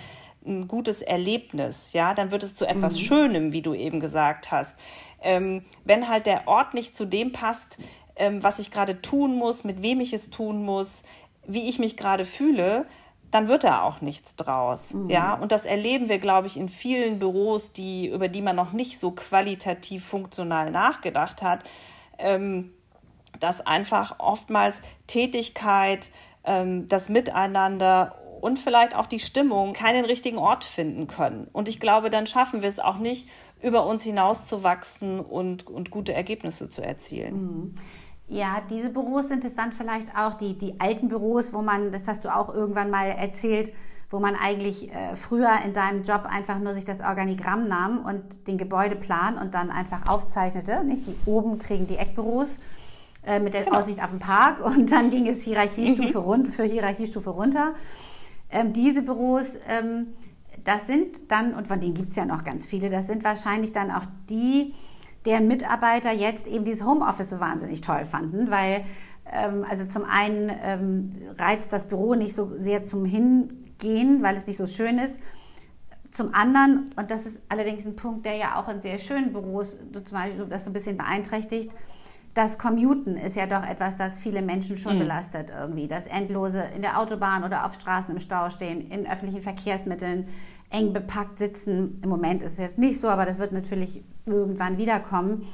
ein 0.46 0.70
gutes 0.70 1.02
Erlebnis, 1.02 1.92
ja, 1.92 2.14
dann 2.14 2.32
wird 2.32 2.44
es 2.44 2.56
zu 2.56 2.66
etwas 2.66 2.96
mhm. 2.96 3.00
Schönem, 3.00 3.52
wie 3.52 3.62
du 3.62 3.74
eben 3.74 4.00
gesagt 4.00 4.52
hast. 4.52 4.74
Ähm, 5.22 5.66
wenn 5.84 6.08
halt 6.08 6.26
der 6.26 6.48
Ort 6.48 6.74
nicht 6.74 6.96
zu 6.96 7.06
dem 7.06 7.34
passt, 7.34 7.78
ähm, 8.16 8.42
was 8.42 8.60
ich 8.60 8.72
gerade 8.72 9.02
tun 9.02 9.36
muss, 9.36 9.66
mit 9.66 9.82
wem 9.82 10.00
ich 10.00 10.14
es 10.14 10.30
tun 10.30 10.64
muss, 10.64 11.04
wie 11.50 11.68
ich 11.68 11.80
mich 11.80 11.98
gerade 11.98 12.26
fühle, 12.26 12.86
dann 13.32 13.48
wird 13.48 13.64
da 13.64 13.82
auch 13.84 14.02
nichts 14.02 14.36
draus. 14.36 14.94
Mhm. 14.94 15.10
Ja, 15.10 15.34
und 15.34 15.52
das 15.52 15.66
erleben 15.66 16.10
wir, 16.10 16.20
glaube 16.20 16.48
ich, 16.48 16.58
in 16.58 16.70
vielen 16.70 17.20
Büros, 17.20 17.74
die, 17.74 18.08
über 18.08 18.28
die 18.28 18.42
man 18.42 18.56
noch 18.56 18.72
nicht 18.72 19.00
so 19.00 19.12
qualitativ 19.12 20.06
funktional 20.06 20.72
nachgedacht 20.72 21.42
hat, 21.42 21.64
ähm, 22.18 22.72
dass 23.40 23.66
einfach 23.66 24.16
oftmals 24.20 24.82
Tätigkeit, 25.08 26.10
ähm, 26.44 26.88
das 26.88 27.10
Miteinander 27.10 28.16
und 28.42 28.58
vielleicht 28.58 28.96
auch 28.96 29.06
die 29.06 29.20
Stimmung 29.20 29.74
keinen 29.74 30.06
richtigen 30.06 30.38
Ort 30.38 30.64
finden 30.64 31.08
können. 31.08 31.48
Und 31.52 31.68
ich 31.68 31.80
glaube, 31.80 32.10
dann 32.10 32.26
schaffen 32.26 32.62
wir 32.62 32.70
es 32.70 32.80
auch 32.80 32.98
nicht, 32.98 33.28
über 33.62 33.86
uns 33.86 34.04
hinauszuwachsen 34.04 35.20
und, 35.20 35.68
und 35.68 35.92
gute 35.92 36.14
Ergebnisse 36.14 36.70
zu 36.70 36.82
erzielen. 36.82 37.34
Mhm. 37.36 37.76
Ja, 38.30 38.62
diese 38.70 38.90
Büros 38.90 39.28
sind 39.28 39.44
es 39.44 39.56
dann 39.56 39.72
vielleicht 39.72 40.16
auch, 40.16 40.36
die, 40.36 40.56
die 40.56 40.80
alten 40.80 41.08
Büros, 41.08 41.52
wo 41.52 41.64
man, 41.64 41.92
das 41.92 42.08
hast 42.08 42.26
du 42.26 42.36
auch 42.36 42.54
irgendwann 42.54 42.92
mal 42.92 43.08
erzählt, 43.08 43.74
wo 44.12 44.20
man 44.20 44.36
eigentlich 44.36 44.94
äh, 44.94 45.16
früher 45.16 45.52
in 45.66 45.74
deinem 45.74 46.04
Job 46.04 46.26
einfach 46.26 46.60
nur 46.60 46.76
sich 46.76 46.86
das 46.86 47.02
Organigramm 47.02 47.68
nahm 47.68 48.06
und 48.06 48.48
den 48.48 48.60
Gebäudeplan 48.60 49.38
und 49.38 49.56
dann 49.56 49.72
einfach 49.72 50.08
aufzeichnete. 50.08 50.84
Nicht? 50.84 51.08
Die 51.08 51.16
oben 51.26 51.58
kriegen 51.58 51.88
die 51.88 51.98
Eckbüros 51.98 52.50
äh, 53.26 53.40
mit 53.40 53.56
der 53.56 53.64
genau. 53.64 53.80
Aussicht 53.80 54.02
auf 54.02 54.12
den 54.12 54.20
Park 54.20 54.60
und 54.64 54.92
dann 54.92 55.10
ging 55.10 55.28
es 55.28 55.44
Hierarchiestufe 55.44 56.18
rund, 56.20 56.50
für 56.50 56.64
Hierarchiestufe 56.64 57.32
runter. 57.32 57.74
Ähm, 58.52 58.74
diese 58.74 59.02
Büros, 59.02 59.46
ähm, 59.68 60.08
das 60.64 60.86
sind 60.86 61.32
dann, 61.32 61.56
und 61.56 61.68
von 61.68 61.80
denen 61.80 61.96
gibt 61.96 62.12
es 62.12 62.16
ja 62.16 62.26
noch 62.26 62.44
ganz 62.44 62.66
viele, 62.68 62.92
das 62.92 63.08
sind 63.08 63.24
wahrscheinlich 63.24 63.74
dann 63.74 63.90
auch 63.90 64.06
die, 64.30 64.76
deren 65.30 65.48
Mitarbeiter 65.48 66.12
jetzt 66.12 66.48
eben 66.48 66.66
dieses 66.66 66.84
Homeoffice 66.84 67.30
so 67.30 67.40
wahnsinnig 67.40 67.82
toll 67.82 68.04
fanden, 68.06 68.50
weil 68.50 68.84
ähm, 69.32 69.64
also 69.70 69.86
zum 69.86 70.04
einen 70.06 70.52
ähm, 70.64 71.12
reizt 71.38 71.72
das 71.72 71.88
Büro 71.88 72.16
nicht 72.16 72.36
so 72.36 72.52
sehr 72.58 72.84
zum 72.84 73.06
Hingehen, 73.06 74.24
weil 74.24 74.36
es 74.36 74.48
nicht 74.48 74.58
so 74.58 74.66
schön 74.66 74.98
ist. 74.98 75.20
Zum 76.12 76.34
anderen, 76.34 76.92
und 76.96 77.12
das 77.12 77.28
ist 77.28 77.40
allerdings 77.48 77.86
ein 77.86 77.96
Punkt, 77.96 78.26
der 78.26 78.38
ja 78.38 78.60
auch 78.60 78.68
in 78.70 78.82
sehr 78.82 78.98
schönen 78.98 79.32
Büros 79.32 79.78
so 79.94 80.00
zum 80.00 80.18
Beispiel 80.18 80.48
das 80.48 80.64
so 80.64 80.72
ein 80.72 80.74
bisschen 80.74 80.98
beeinträchtigt, 80.98 81.72
das 82.34 82.58
Commuten 82.58 83.16
ist 83.16 83.36
ja 83.36 83.46
doch 83.46 83.64
etwas, 83.64 83.98
das 83.98 84.20
viele 84.20 84.42
Menschen 84.42 84.78
schon 84.80 84.96
mhm. 84.96 85.00
belastet 85.00 85.50
irgendwie. 85.56 85.88
Das 85.88 86.08
endlose 86.08 86.64
in 86.76 86.82
der 86.82 87.00
Autobahn 87.00 87.44
oder 87.44 87.66
auf 87.66 87.76
Straßen 87.76 88.12
im 88.12 88.20
Stau 88.20 88.50
stehen, 88.50 88.90
in 88.90 89.08
öffentlichen 89.08 89.44
Verkehrsmitteln, 89.44 90.28
eng 90.70 90.94
bepackt 90.94 91.40
sitzen. 91.40 92.00
Im 92.04 92.10
Moment 92.10 92.44
ist 92.44 92.54
es 92.54 92.58
jetzt 92.60 92.78
nicht 92.78 93.00
so, 93.00 93.08
aber 93.08 93.26
das 93.26 93.40
wird 93.40 93.52
natürlich 93.52 94.04
irgendwann 94.26 94.78
wiederkommen. 94.78 95.48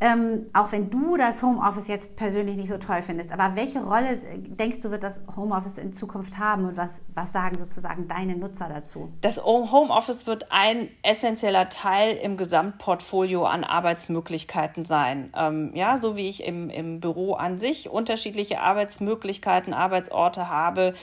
Ähm, 0.00 0.46
auch 0.52 0.72
wenn 0.72 0.90
du 0.90 1.16
das 1.16 1.42
Homeoffice 1.42 1.86
jetzt 1.86 2.16
persönlich 2.16 2.56
nicht 2.56 2.68
so 2.68 2.78
toll 2.78 3.00
findest, 3.00 3.30
aber 3.32 3.54
welche 3.54 3.82
Rolle 3.82 4.14
äh, 4.14 4.38
denkst 4.38 4.80
du, 4.80 4.90
wird 4.90 5.04
das 5.04 5.22
Homeoffice 5.36 5.78
in 5.78 5.92
Zukunft 5.92 6.36
haben 6.36 6.66
und 6.66 6.76
was, 6.76 7.04
was 7.14 7.32
sagen 7.32 7.58
sozusagen 7.58 8.08
deine 8.08 8.36
Nutzer 8.36 8.68
dazu? 8.68 9.12
Das 9.20 9.42
Homeoffice 9.42 10.26
wird 10.26 10.50
ein 10.50 10.88
essentieller 11.02 11.68
Teil 11.68 12.16
im 12.16 12.36
Gesamtportfolio 12.36 13.46
an 13.46 13.62
Arbeitsmöglichkeiten 13.62 14.84
sein. 14.84 15.32
Ähm, 15.34 15.70
ja, 15.74 15.96
so 15.96 16.16
wie 16.16 16.28
ich 16.28 16.44
im, 16.44 16.70
im 16.70 17.00
Büro 17.00 17.34
an 17.34 17.58
sich 17.58 17.88
unterschiedliche 17.88 18.60
Arbeitsmöglichkeiten, 18.60 19.72
Arbeitsorte 19.72 20.50
habe, 20.50 20.94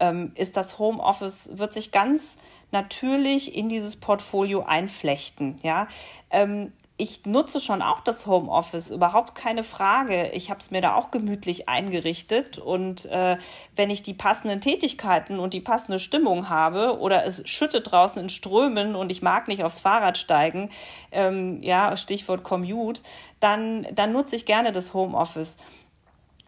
ähm, 0.00 0.32
ist 0.34 0.56
das 0.56 0.78
Homeoffice, 0.78 1.50
wird 1.52 1.72
sich 1.72 1.92
ganz 1.92 2.38
natürlich 2.70 3.54
in 3.54 3.68
dieses 3.68 3.96
Portfolio 3.96 4.64
einflechten. 4.64 5.56
Ja, 5.62 5.88
ähm, 6.30 6.72
ich 7.00 7.24
nutze 7.26 7.60
schon 7.60 7.80
auch 7.80 8.00
das 8.00 8.26
Homeoffice, 8.26 8.90
überhaupt 8.90 9.36
keine 9.36 9.62
Frage. 9.62 10.30
Ich 10.32 10.50
habe 10.50 10.58
es 10.58 10.72
mir 10.72 10.80
da 10.80 10.96
auch 10.96 11.12
gemütlich 11.12 11.68
eingerichtet 11.68 12.58
und 12.58 13.04
äh, 13.06 13.38
wenn 13.76 13.88
ich 13.88 14.02
die 14.02 14.14
passenden 14.14 14.60
Tätigkeiten 14.60 15.38
und 15.38 15.54
die 15.54 15.60
passende 15.60 16.00
Stimmung 16.00 16.48
habe 16.48 16.98
oder 16.98 17.24
es 17.24 17.48
schüttet 17.48 17.92
draußen 17.92 18.20
in 18.20 18.28
Strömen 18.28 18.96
und 18.96 19.12
ich 19.12 19.22
mag 19.22 19.46
nicht 19.46 19.62
aufs 19.62 19.80
Fahrrad 19.80 20.18
steigen, 20.18 20.70
ähm, 21.12 21.62
ja, 21.62 21.96
Stichwort 21.96 22.42
Commute, 22.42 23.00
dann, 23.38 23.86
dann 23.92 24.12
nutze 24.12 24.34
ich 24.34 24.44
gerne 24.44 24.72
das 24.72 24.92
Homeoffice. 24.92 25.56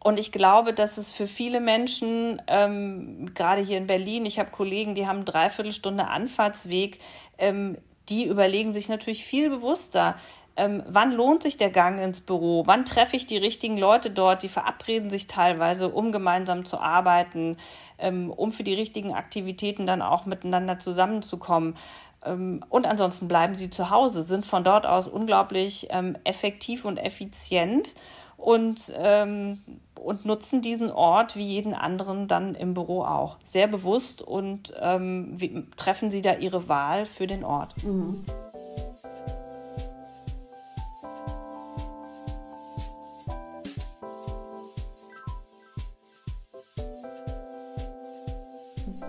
Und 0.02 0.18
ich 0.18 0.32
glaube, 0.32 0.72
dass 0.72 0.96
es 0.96 1.12
für 1.12 1.26
viele 1.26 1.60
Menschen, 1.60 2.40
ähm, 2.46 3.32
gerade 3.34 3.60
hier 3.60 3.76
in 3.76 3.86
Berlin, 3.86 4.24
ich 4.24 4.38
habe 4.38 4.50
Kollegen, 4.50 4.94
die 4.94 5.06
haben 5.06 5.26
dreiviertel 5.26 5.72
Stunde 5.72 6.08
Anfahrtsweg, 6.08 6.98
ähm, 7.36 7.76
die 8.08 8.24
überlegen 8.24 8.72
sich 8.72 8.88
natürlich 8.88 9.24
viel 9.24 9.50
bewusster, 9.50 10.16
ähm, 10.56 10.82
wann 10.88 11.12
lohnt 11.12 11.42
sich 11.42 11.58
der 11.58 11.70
Gang 11.70 12.00
ins 12.00 12.20
Büro, 12.20 12.64
wann 12.66 12.84
treffe 12.84 13.16
ich 13.16 13.26
die 13.26 13.36
richtigen 13.36 13.76
Leute 13.76 14.10
dort, 14.10 14.42
die 14.42 14.48
verabreden 14.48 15.10
sich 15.10 15.26
teilweise, 15.26 15.88
um 15.88 16.12
gemeinsam 16.12 16.64
zu 16.64 16.78
arbeiten, 16.78 17.56
ähm, 17.98 18.30
um 18.30 18.52
für 18.52 18.64
die 18.64 18.74
richtigen 18.74 19.14
Aktivitäten 19.14 19.86
dann 19.86 20.02
auch 20.02 20.26
miteinander 20.26 20.78
zusammenzukommen. 20.78 21.76
Ähm, 22.24 22.64
und 22.68 22.86
ansonsten 22.86 23.28
bleiben 23.28 23.54
sie 23.54 23.70
zu 23.70 23.90
Hause, 23.90 24.22
sind 24.22 24.44
von 24.44 24.64
dort 24.64 24.86
aus 24.86 25.08
unglaublich 25.08 25.88
ähm, 25.90 26.16
effektiv 26.24 26.84
und 26.84 26.98
effizient 26.98 27.94
und 28.40 28.92
ähm, 28.96 29.60
und 30.00 30.24
nutzen 30.24 30.62
diesen 30.62 30.90
Ort 30.90 31.36
wie 31.36 31.44
jeden 31.44 31.74
anderen 31.74 32.26
dann 32.26 32.54
im 32.54 32.74
Büro 32.74 33.02
auch. 33.04 33.36
Sehr 33.44 33.66
bewusst 33.66 34.22
und 34.22 34.72
ähm, 34.80 35.32
wie, 35.34 35.66
treffen 35.76 36.10
sie 36.10 36.22
da 36.22 36.34
ihre 36.34 36.68
Wahl 36.68 37.04
für 37.04 37.26
den 37.26 37.44
Ort. 37.44 37.74
Mhm. 37.84 38.24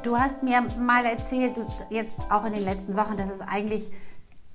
Du 0.04 0.18
hast 0.18 0.44
mir 0.44 0.62
mal 0.80 1.06
erzählt, 1.06 1.56
jetzt 1.90 2.20
auch 2.30 2.44
in 2.44 2.54
den 2.54 2.66
letzten 2.66 2.98
Wochen, 2.98 3.16
dass 3.16 3.30
es 3.30 3.40
eigentlich 3.40 3.84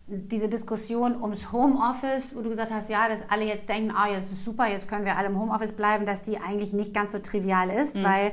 diese 0.08 0.48
Diskussion 0.48 1.20
ums 1.20 1.50
Homeoffice, 1.50 2.34
wo 2.36 2.40
du 2.40 2.50
gesagt 2.50 2.70
hast, 2.72 2.88
ja, 2.88 3.08
dass 3.08 3.18
alle 3.28 3.44
jetzt 3.44 3.68
denken, 3.68 3.90
ah, 3.90 4.08
jetzt 4.08 4.30
ist 4.32 4.44
super, 4.44 4.68
jetzt 4.68 4.86
können 4.88 5.04
wir 5.04 5.16
alle 5.16 5.28
im 5.28 5.38
Homeoffice 5.38 5.72
bleiben, 5.72 6.06
dass 6.06 6.22
die 6.22 6.38
eigentlich 6.38 6.72
nicht 6.72 6.94
ganz 6.94 7.12
so 7.12 7.18
trivial 7.18 7.70
ist, 7.70 7.96
mhm. 7.96 8.04
weil 8.04 8.32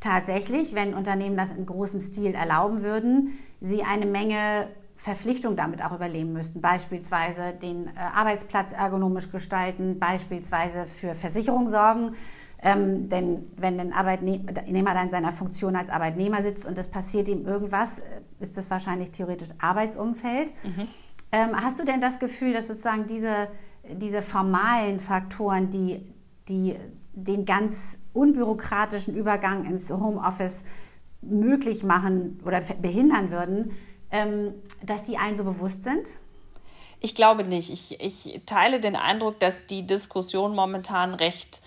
tatsächlich, 0.00 0.74
wenn 0.74 0.94
Unternehmen 0.94 1.36
das 1.36 1.52
in 1.52 1.64
großem 1.64 2.00
Stil 2.00 2.34
erlauben 2.34 2.82
würden, 2.82 3.38
sie 3.62 3.82
eine 3.82 4.04
Menge 4.04 4.68
Verpflichtung 4.96 5.56
damit 5.56 5.82
auch 5.82 5.92
überleben 5.92 6.32
müssten. 6.32 6.60
Beispielsweise 6.60 7.52
den 7.62 7.86
äh, 7.88 7.90
Arbeitsplatz 8.14 8.72
ergonomisch 8.72 9.30
gestalten, 9.30 9.98
beispielsweise 9.98 10.86
für 10.86 11.14
Versicherung 11.14 11.68
sorgen. 11.68 12.14
Ähm, 12.62 13.10
denn 13.10 13.52
wenn 13.56 13.78
ein 13.78 13.92
Arbeitnehmer 13.92 14.94
dann 14.94 15.04
in 15.04 15.10
seiner 15.10 15.32
Funktion 15.32 15.76
als 15.76 15.90
Arbeitnehmer 15.90 16.42
sitzt 16.42 16.64
und 16.64 16.78
es 16.78 16.88
passiert 16.88 17.28
ihm 17.28 17.46
irgendwas, 17.46 17.98
äh, 17.98 18.02
ist 18.40 18.56
das 18.56 18.70
wahrscheinlich 18.70 19.10
theoretisch 19.10 19.50
Arbeitsumfeld. 19.60 20.52
Mhm. 20.64 20.88
Ähm, 21.32 21.60
hast 21.60 21.78
du 21.78 21.84
denn 21.84 22.00
das 22.00 22.18
Gefühl, 22.18 22.52
dass 22.52 22.68
sozusagen 22.68 23.06
diese, 23.06 23.48
diese 23.88 24.22
formalen 24.22 25.00
Faktoren, 25.00 25.70
die, 25.70 26.02
die 26.48 26.76
den 27.12 27.44
ganz 27.44 27.98
unbürokratischen 28.12 29.14
Übergang 29.14 29.64
ins 29.64 29.90
Homeoffice 29.90 30.62
möglich 31.22 31.82
machen 31.82 32.40
oder 32.44 32.60
behindern 32.60 33.30
würden, 33.30 33.72
ähm, 34.10 34.54
dass 34.82 35.04
die 35.04 35.18
allen 35.18 35.36
so 35.36 35.44
bewusst 35.44 35.82
sind? 35.84 36.06
Ich 37.00 37.14
glaube 37.14 37.44
nicht. 37.44 37.70
Ich, 37.70 38.00
ich 38.00 38.42
teile 38.46 38.80
den 38.80 38.96
Eindruck, 38.96 39.38
dass 39.40 39.66
die 39.66 39.86
Diskussion 39.86 40.54
momentan 40.54 41.14
recht 41.14 41.60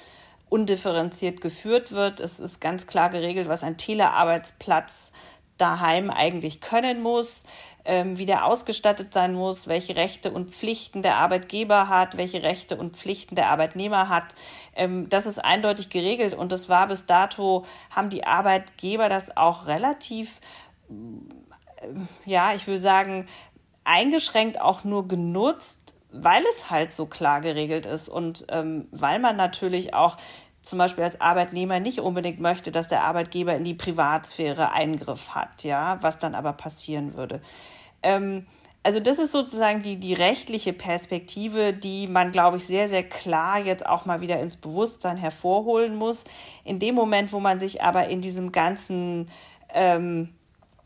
undifferenziert 0.50 1.42
geführt 1.42 1.92
wird. 1.92 2.20
Es 2.20 2.40
ist 2.40 2.60
ganz 2.60 2.88
klar 2.88 3.10
geregelt, 3.10 3.48
was 3.48 3.64
ein 3.64 3.78
Telearbeitsplatz 3.78 5.12
daheim 5.60 6.10
eigentlich 6.10 6.62
können 6.62 7.02
muss, 7.02 7.46
ähm, 7.86 8.18
wie 8.18 8.26
der 8.26 8.46
ausgestattet 8.46 9.14
sein 9.14 9.34
muss, 9.34 9.68
welche 9.68 9.96
Rechte 9.96 10.32
und 10.32 10.52
Pflichten 10.52 11.02
der 11.02 11.18
Arbeitgeber 11.18 11.90
hat, 11.90 12.18
welche 12.18 12.44
Rechte 12.44 12.78
und 12.78 12.96
Pflichten 12.96 13.36
der 13.36 13.50
Arbeitnehmer 13.50 14.10
hat. 14.10 14.36
Ähm, 14.76 15.10
das 15.10 15.26
ist 15.26 15.40
eindeutig 15.40 15.90
geregelt 15.90 16.34
und 16.34 16.52
das 16.52 16.70
war 16.70 16.88
bis 16.88 17.06
dato, 17.06 17.66
haben 17.90 18.10
die 18.10 18.26
Arbeitgeber 18.26 19.10
das 19.10 19.36
auch 19.36 19.68
relativ, 19.68 20.40
ja, 22.26 22.54
ich 22.54 22.68
will 22.68 22.78
sagen, 22.78 23.28
eingeschränkt 23.84 24.62
auch 24.62 24.84
nur 24.84 25.08
genutzt, 25.08 25.96
weil 26.12 26.44
es 26.50 26.70
halt 26.70 26.92
so 26.92 27.06
klar 27.06 27.42
geregelt 27.42 27.86
ist 27.86 28.10
und 28.10 28.46
ähm, 28.50 28.88
weil 28.92 29.20
man 29.20 29.36
natürlich 29.36 29.94
auch 29.94 30.18
zum 30.64 30.80
Beispiel 30.80 31.04
als 31.04 31.20
Arbeitnehmer 31.22 31.80
nicht 31.80 32.00
unbedingt 32.00 32.40
möchte, 32.40 32.72
dass 32.72 32.88
der 32.88 33.04
Arbeitgeber 33.04 33.56
in 33.56 33.64
die 33.64 33.74
Privatsphäre 33.74 34.72
Eingriff 34.72 35.30
hat, 35.30 35.64
ja, 35.64 35.98
was 36.02 36.20
dann 36.20 36.36
aber 36.36 36.54
passieren 36.54 37.16
würde. 37.16 37.42
Ähm, 38.04 38.46
also 38.82 39.00
das 39.00 39.20
ist 39.20 39.34
sozusagen 39.34 39.82
die, 39.82 39.98
die 39.98 40.14
rechtliche 40.14 40.72
Perspektive, 40.72 41.74
die 41.74 42.08
man, 42.08 42.32
glaube 42.32 42.58
ich, 42.58 42.66
sehr, 42.66 42.88
sehr 42.88 43.04
klar 43.04 43.60
jetzt 43.60 43.86
auch 43.86 44.06
mal 44.06 44.22
wieder 44.22 44.40
ins 44.40 44.56
Bewusstsein 44.56 45.18
hervorholen 45.18 45.96
muss. 45.96 46.24
In 46.64 46.80
dem 46.80 46.96
Moment, 46.96 47.34
wo 47.34 47.40
man 47.40 47.60
sich 47.60 47.82
aber 47.82 48.08
in 48.08 48.22
diesem 48.22 48.52
ganzen, 48.52 49.30
ähm, 49.74 50.30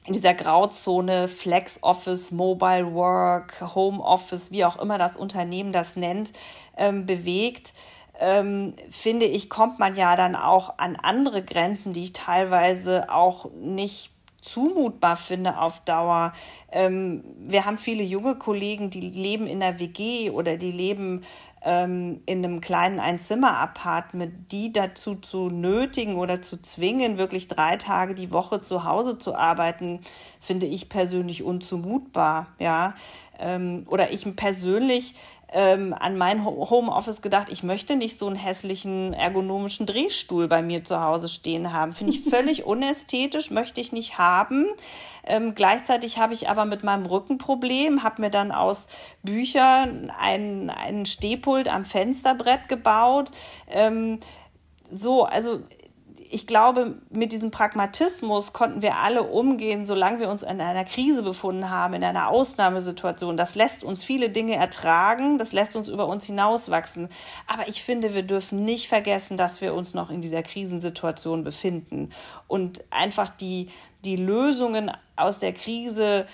in 0.05 0.13
dieser 0.13 0.33
Grauzone 0.33 1.27
Flex 1.27 1.79
Office, 1.81 2.31
Mobile 2.31 2.93
Work, 2.93 3.61
Home 3.75 4.03
Office, 4.03 4.51
wie 4.51 4.65
auch 4.65 4.77
immer 4.77 4.97
das 4.97 5.15
Unternehmen 5.15 5.71
das 5.71 5.95
nennt, 5.95 6.31
ähm, 6.77 7.05
bewegt, 7.05 7.73
ähm, 8.19 8.73
finde 8.89 9.25
ich, 9.25 9.49
kommt 9.49 9.79
man 9.79 9.95
ja 9.95 10.15
dann 10.15 10.35
auch 10.35 10.77
an 10.77 10.95
andere 10.95 11.43
Grenzen, 11.43 11.93
die 11.93 12.03
ich 12.03 12.13
teilweise 12.13 13.11
auch 13.11 13.51
nicht 13.53 14.11
zumutbar 14.41 15.15
finde 15.15 15.57
auf 15.57 15.79
Dauer. 15.81 16.33
Ähm, 16.71 17.23
wir 17.39 17.65
haben 17.65 17.77
viele 17.77 18.03
junge 18.03 18.35
Kollegen, 18.35 18.89
die 18.89 18.99
leben 18.99 19.47
in 19.47 19.61
der 19.61 19.79
WG 19.79 20.29
oder 20.29 20.57
die 20.57 20.71
leben 20.71 21.23
ähm, 21.63 22.21
in 22.25 22.43
einem 22.43 22.61
kleinen 22.61 22.99
Einzimmer-Apartment, 22.99 24.51
die 24.51 24.73
dazu 24.73 25.15
zu 25.15 25.49
nötigen 25.49 26.15
oder 26.15 26.41
zu 26.41 26.61
zwingen, 26.61 27.17
wirklich 27.17 27.47
drei 27.47 27.77
Tage 27.77 28.15
die 28.15 28.31
Woche 28.31 28.59
zu 28.59 28.83
Hause 28.83 29.17
zu 29.17 29.35
arbeiten, 29.35 30.01
finde 30.41 30.65
ich 30.65 30.89
persönlich 30.89 31.43
unzumutbar. 31.43 32.47
Ja, 32.59 32.95
ähm, 33.39 33.85
oder 33.87 34.11
ich 34.11 34.35
persönlich 34.35 35.15
ähm, 35.53 35.93
an 35.93 36.17
mein 36.17 36.43
Homeoffice 36.43 37.21
gedacht, 37.21 37.47
ich 37.49 37.61
möchte 37.61 37.95
nicht 37.95 38.17
so 38.17 38.25
einen 38.25 38.35
hässlichen 38.35 39.13
ergonomischen 39.13 39.85
Drehstuhl 39.85 40.47
bei 40.47 40.63
mir 40.63 40.83
zu 40.83 40.99
Hause 40.99 41.29
stehen 41.29 41.71
haben. 41.71 41.93
Finde 41.93 42.13
ich 42.13 42.23
völlig 42.29 42.65
unästhetisch, 42.65 43.51
möchte 43.51 43.79
ich 43.79 43.91
nicht 43.91 44.17
haben. 44.17 44.65
Ähm, 45.25 45.53
gleichzeitig 45.53 46.17
habe 46.17 46.33
ich 46.33 46.49
aber 46.49 46.65
mit 46.65 46.83
meinem 46.83 47.05
Rückenproblem, 47.05 48.03
habe 48.03 48.21
mir 48.21 48.31
dann 48.31 48.51
aus 48.51 48.87
Büchern 49.21 50.11
einen, 50.19 50.71
einen 50.71 51.05
Stehpult 51.05 51.67
am 51.67 51.85
Fensterbrett 51.85 52.67
gebaut. 52.67 53.31
Ähm, 53.69 54.19
so, 54.91 55.23
also 55.23 55.61
ich 56.33 56.47
glaube, 56.47 56.95
mit 57.11 57.31
diesem 57.31 57.51
Pragmatismus 57.51 58.53
konnten 58.53 58.81
wir 58.81 58.97
alle 58.97 59.21
umgehen, 59.21 59.85
solange 59.85 60.19
wir 60.19 60.29
uns 60.29 60.41
in 60.41 60.59
einer 60.59 60.83
Krise 60.83 61.21
befunden 61.21 61.69
haben, 61.69 61.93
in 61.93 62.03
einer 62.03 62.27
Ausnahmesituation. 62.27 63.37
Das 63.37 63.53
lässt 63.53 63.83
uns 63.83 64.03
viele 64.03 64.31
Dinge 64.31 64.55
ertragen, 64.55 65.37
das 65.37 65.53
lässt 65.53 65.75
uns 65.75 65.87
über 65.87 66.07
uns 66.07 66.25
hinauswachsen. 66.25 67.09
Aber 67.45 67.67
ich 67.67 67.83
finde, 67.83 68.15
wir 68.15 68.23
dürfen 68.23 68.65
nicht 68.65 68.87
vergessen, 68.87 69.37
dass 69.37 69.61
wir 69.61 69.75
uns 69.75 69.93
noch 69.93 70.09
in 70.09 70.21
dieser 70.21 70.41
Krisensituation 70.41 71.43
befinden 71.43 72.09
und 72.47 72.83
einfach 72.89 73.29
die, 73.29 73.69
die 74.03 74.15
Lösungen 74.15 74.91
aus 75.15 75.37
der 75.37 75.53
Krise 75.53 76.25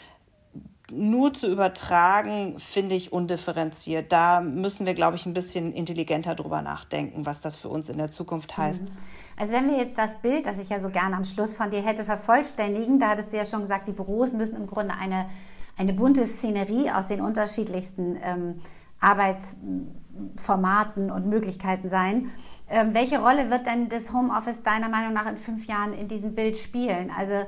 nur 0.92 1.34
zu 1.34 1.48
übertragen, 1.48 2.60
finde 2.60 2.96
ich 2.96 3.14
undifferenziert. 3.14 4.12
Da 4.12 4.42
müssen 4.42 4.86
wir, 4.86 4.94
glaube 4.94 5.18
ich, 5.18 5.26
ein 5.26 5.34
bisschen 5.34 5.74
intelligenter 5.74 6.36
drüber 6.36 6.62
nachdenken, 6.62 7.26
was 7.26 7.42
das 7.42 7.56
für 7.56 7.70
uns 7.70 7.90
in 7.90 7.98
der 7.98 8.12
Zukunft 8.12 8.58
heißt. 8.58 8.84
Mhm. 8.84 8.98
Also 9.40 9.54
wenn 9.54 9.68
wir 9.70 9.78
jetzt 9.78 9.98
das 9.98 10.18
Bild, 10.18 10.46
das 10.46 10.60
ich 10.60 10.68
ja 10.68 10.82
so 10.82 10.90
gerne 10.90 11.16
am 11.16 11.24
Schluss 11.24 11.54
von 11.54 11.72
dir 11.72 11.82
hätte 11.82 12.04
vervollständigen, 12.04 13.00
da 13.00 13.12
hattest 13.12 13.32
du 13.32 13.38
ja 13.38 13.46
schon 13.46 13.62
gesagt, 13.62 13.88
die 13.88 13.94
Büros 13.94 14.34
müssen 14.34 14.58
im 14.58 14.68
Grunde 14.68 14.94
eine, 14.94 15.30
eine 15.78 15.94
bunte 15.94 16.28
Szenerie 16.28 16.92
aus 16.92 17.08
den 17.08 17.22
unterschiedlichsten 17.22 18.18
ähm, 18.22 18.60
Arbeitsformaten 19.00 21.10
und 21.10 21.28
Möglichkeiten 21.28 21.90
sein. 21.90 22.32
Ähm, 22.70 22.94
welche 22.94 23.20
Rolle 23.20 23.50
wird 23.50 23.66
denn 23.66 23.88
das 23.88 24.12
Homeoffice 24.12 24.62
deiner 24.62 24.90
Meinung 24.90 25.14
nach 25.14 25.26
in 25.26 25.38
fünf 25.38 25.68
Jahren 25.68 25.94
in 25.94 26.10
diesem 26.10 26.36
Bild 26.36 26.58
spielen? 26.58 27.10
Also 27.18 27.46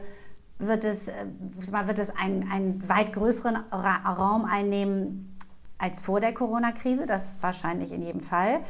wird 0.59 0.85
es, 0.85 1.09
äh, 1.09 1.25
wird 1.57 1.99
es 1.99 2.09
einen, 2.15 2.49
einen 2.49 2.87
weit 2.87 3.11
größeren 3.11 3.57
Raum 3.69 4.45
einnehmen 4.45 5.37
als 5.77 6.01
vor 6.01 6.21
der 6.21 6.33
Corona-Krise? 6.33 7.05
Das 7.05 7.27
wahrscheinlich 7.41 7.91
in 7.91 8.01
jedem 8.01 8.21
Fall. 8.21 8.61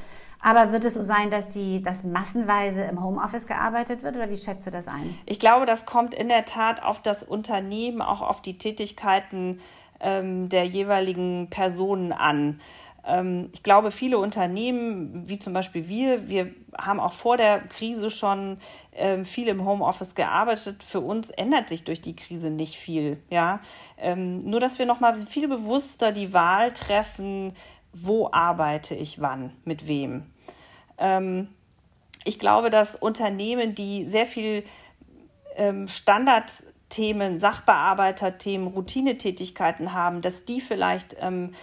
Aber 0.42 0.72
wird 0.72 0.84
es 0.86 0.96
so 0.96 1.04
sein, 1.04 1.30
dass, 1.30 1.50
die, 1.50 1.82
dass 1.82 2.04
massenweise 2.04 2.82
im 2.84 3.04
Homeoffice 3.04 3.46
gearbeitet 3.46 4.04
wird 4.04 4.16
oder 4.16 4.30
wie 4.30 4.38
schätzt 4.38 4.66
du 4.66 4.72
das 4.72 4.88
ein? 4.88 5.18
Ich 5.26 5.40
glaube, 5.40 5.66
das 5.66 5.86
kommt 5.86 6.14
in 6.14 6.30
der 6.30 6.46
Tat 6.46 6.82
auf 6.82 7.02
das 7.02 7.24
Unternehmen, 7.24 8.02
auch 8.02 8.22
auf 8.22 8.42
die 8.42 8.58
Tätigkeiten 8.58 9.60
ähm, 10.00 10.50
der 10.50 10.66
jeweiligen 10.66 11.50
Personen 11.50 12.12
an. 12.12 12.60
Ähm, 13.06 13.50
ich 13.54 13.64
glaube, 13.64 13.92
viele 13.92 14.18
Unternehmen, 14.18 15.28
wie 15.28 15.40
zum 15.40 15.54
Beispiel 15.54 15.88
wir, 15.88 16.28
wir 16.28 16.52
haben 16.78 17.00
auch 17.00 17.14
vor 17.14 17.38
der 17.38 17.60
Krise 17.60 18.10
schon 18.10 18.58
ähm, 18.94 19.26
viel 19.26 19.48
im 19.48 19.66
Homeoffice 19.66 20.16
gearbeitet. 20.16 20.84
Für 20.84 21.02
uns 21.02 21.30
ändert 21.30 21.70
sich 21.70 21.84
durch 21.84 22.02
die 22.02 22.16
Krise 22.16 22.50
nicht 22.50 22.78
viel. 22.78 23.22
Ja? 23.30 23.60
Ähm, 23.98 24.40
nur, 24.40 24.60
dass 24.60 24.80
wir 24.80 24.86
noch 24.86 25.00
mal 25.00 25.16
viel 25.16 25.48
bewusster 25.48 26.12
die 26.12 26.34
Wahl 26.34 26.74
treffen, 26.74 27.54
wo 27.94 28.30
arbeite 28.32 28.96
ich 28.96 29.22
wann, 29.22 29.52
mit 29.66 29.88
wem. 29.88 30.32
Ähm, 30.98 31.50
ich 32.24 32.40
glaube, 32.40 32.70
dass 32.70 32.96
Unternehmen, 32.96 33.76
die 33.76 34.06
sehr 34.06 34.26
viel 34.26 34.64
ähm, 35.56 35.88
Standardthemen, 35.88 37.40
Sachbearbeiterthemen, 37.40 38.68
Routinetätigkeiten 38.68 39.94
haben, 39.94 40.22
dass 40.22 40.46
die 40.46 40.62
vielleicht 40.62 41.16
ähm, 41.20 41.54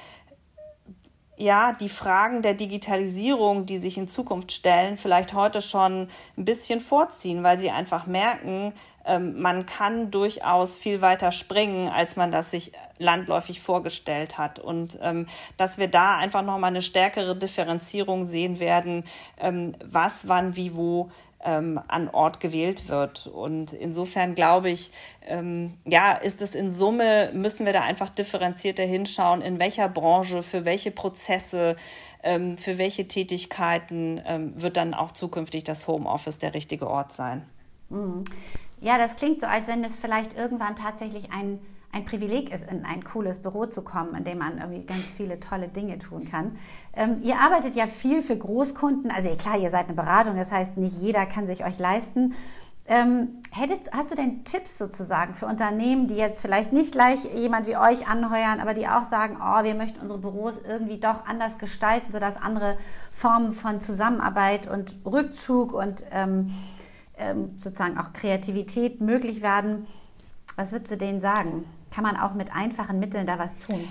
ja, 1.38 1.72
die 1.72 1.88
Fragen 1.88 2.42
der 2.42 2.54
Digitalisierung, 2.54 3.64
die 3.64 3.78
sich 3.78 3.96
in 3.96 4.08
Zukunft 4.08 4.50
stellen, 4.50 4.96
vielleicht 4.96 5.34
heute 5.34 5.62
schon 5.62 6.08
ein 6.36 6.44
bisschen 6.44 6.80
vorziehen, 6.80 7.44
weil 7.44 7.60
sie 7.60 7.70
einfach 7.70 8.06
merken, 8.06 8.72
ähm, 9.08 9.40
man 9.40 9.66
kann 9.66 10.10
durchaus 10.10 10.76
viel 10.76 11.00
weiter 11.00 11.32
springen, 11.32 11.88
als 11.88 12.16
man 12.16 12.30
das 12.30 12.50
sich 12.50 12.72
landläufig 12.98 13.60
vorgestellt 13.60 14.38
hat. 14.38 14.58
Und 14.58 14.98
ähm, 15.02 15.26
dass 15.56 15.78
wir 15.78 15.88
da 15.88 16.16
einfach 16.16 16.42
nochmal 16.42 16.70
eine 16.70 16.82
stärkere 16.82 17.36
Differenzierung 17.36 18.24
sehen 18.24 18.60
werden, 18.60 19.04
ähm, 19.38 19.74
was, 19.84 20.28
wann, 20.28 20.56
wie, 20.56 20.74
wo 20.74 21.10
ähm, 21.42 21.80
an 21.88 22.08
Ort 22.08 22.40
gewählt 22.40 22.88
wird. 22.88 23.26
Und 23.26 23.72
insofern 23.72 24.34
glaube 24.34 24.70
ich, 24.70 24.90
ähm, 25.26 25.74
ja, 25.84 26.12
ist 26.12 26.42
es 26.42 26.54
in 26.54 26.70
Summe, 26.70 27.30
müssen 27.32 27.64
wir 27.64 27.72
da 27.72 27.82
einfach 27.82 28.10
differenzierter 28.10 28.84
hinschauen, 28.84 29.40
in 29.40 29.58
welcher 29.58 29.88
Branche, 29.88 30.42
für 30.42 30.64
welche 30.64 30.90
Prozesse, 30.90 31.76
ähm, 32.22 32.58
für 32.58 32.78
welche 32.78 33.06
Tätigkeiten 33.06 34.20
wird 34.56 34.76
dann 34.76 34.92
auch 34.92 35.12
zukünftig 35.12 35.62
das 35.62 35.86
Homeoffice 35.86 36.40
der 36.40 36.52
richtige 36.52 36.88
Ort 36.90 37.12
sein. 37.12 37.46
Mhm. 37.90 38.24
Ja, 38.80 38.98
das 38.98 39.16
klingt 39.16 39.40
so, 39.40 39.46
als 39.46 39.66
wenn 39.66 39.82
es 39.84 39.94
vielleicht 39.96 40.36
irgendwann 40.36 40.76
tatsächlich 40.76 41.32
ein 41.32 41.58
ein 41.92 42.04
Privileg 42.04 42.52
ist, 42.52 42.70
in 42.70 42.84
ein 42.84 43.02
cooles 43.02 43.38
Büro 43.38 43.66
zu 43.66 43.82
kommen, 43.82 44.14
in 44.14 44.24
dem 44.24 44.38
man 44.38 44.58
irgendwie 44.58 44.84
ganz 44.84 45.04
viele 45.04 45.40
tolle 45.40 45.68
Dinge 45.68 45.98
tun 45.98 46.26
kann. 46.26 46.58
Ähm, 46.94 47.20
ihr 47.22 47.36
arbeitet 47.36 47.74
ja 47.74 47.86
viel 47.86 48.22
für 48.22 48.36
Großkunden, 48.36 49.10
also 49.10 49.30
klar, 49.36 49.58
ihr 49.58 49.70
seid 49.70 49.86
eine 49.86 49.94
Beratung, 49.94 50.36
das 50.36 50.52
heißt, 50.52 50.76
nicht 50.76 51.00
jeder 51.00 51.26
kann 51.26 51.46
sich 51.46 51.64
euch 51.64 51.78
leisten. 51.78 52.34
Ähm, 52.90 53.42
hättest, 53.50 53.92
hast 53.92 54.10
du 54.10 54.14
denn 54.14 54.44
Tipps 54.44 54.78
sozusagen 54.78 55.34
für 55.34 55.44
Unternehmen, 55.44 56.08
die 56.08 56.14
jetzt 56.14 56.40
vielleicht 56.40 56.72
nicht 56.72 56.92
gleich 56.92 57.22
jemand 57.34 57.66
wie 57.66 57.76
euch 57.76 58.08
anheuern, 58.08 58.60
aber 58.60 58.72
die 58.72 58.88
auch 58.88 59.04
sagen, 59.04 59.36
oh, 59.42 59.62
wir 59.62 59.74
möchten 59.74 60.00
unsere 60.00 60.18
Büros 60.18 60.54
irgendwie 60.66 60.98
doch 60.98 61.26
anders 61.26 61.58
gestalten, 61.58 62.12
sodass 62.12 62.36
andere 62.36 62.78
Formen 63.12 63.52
von 63.52 63.82
Zusammenarbeit 63.82 64.70
und 64.70 64.96
Rückzug 65.04 65.74
und 65.74 66.02
ähm, 66.12 66.50
ähm, 67.18 67.58
sozusagen 67.58 67.98
auch 67.98 68.12
Kreativität 68.12 69.00
möglich 69.00 69.42
werden? 69.42 69.86
Was 70.56 70.72
würdest 70.72 70.92
du 70.92 70.96
denen 70.96 71.20
sagen? 71.20 71.64
Kann 71.90 72.04
man 72.04 72.16
auch 72.16 72.34
mit 72.34 72.54
einfachen 72.54 72.98
Mitteln 72.98 73.26
da 73.26 73.38
was 73.38 73.54
tun? 73.56 73.88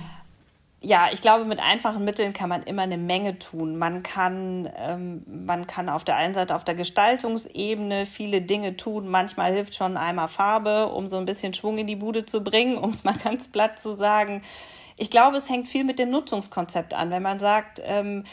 ja, 0.80 1.10
ich 1.12 1.22
glaube, 1.22 1.46
mit 1.46 1.60
einfachen 1.60 2.06
Mitteln 2.06 2.34
kann 2.34 2.50
man 2.50 2.62
immer 2.64 2.84
eine 2.84 2.98
Menge 2.98 3.40
tun. 3.40 3.78
Man 3.78 4.04
kann, 4.04 4.70
ähm, 4.78 5.24
man 5.26 5.66
kann 5.66 5.90
auf 5.90 6.04
der 6.04 6.18
einen 6.18 6.36
Seite 6.36 6.56
auf 6.56 6.64
der 6.64 6.76
Gestaltungsebene 6.76 8.06
viele 8.06 8.42
Dinge 8.42 8.78
tun. 8.78 9.08
Manchmal 9.08 9.54
hilft 9.54 9.74
schon 9.74 9.98
einmal 9.98 10.28
Farbe, 10.28 10.88
um 10.88 11.10
so 11.10 11.18
ein 11.18 11.26
bisschen 11.26 11.56
Schwung 11.56 11.80
in 11.80 11.88
die 11.88 11.96
Bude 11.96 12.26
zu 12.26 12.44
bringen, 12.44 12.78
um 12.84 12.92
es 12.92 13.04
mal 13.04 13.18
ganz 13.18 13.48
platt 13.52 13.80
zu 13.80 13.94
sagen. 13.94 14.44
Ich 14.98 15.10
glaube, 15.10 15.38
es 15.38 15.50
hängt 15.50 15.68
viel 15.68 15.84
mit 15.84 16.00
dem 16.00 16.10
Nutzungskonzept 16.10 16.94
an. 16.94 17.10
Wenn 17.10 17.24
man 17.24 17.40
sagt, 17.40 17.82
ähm, 17.84 18.26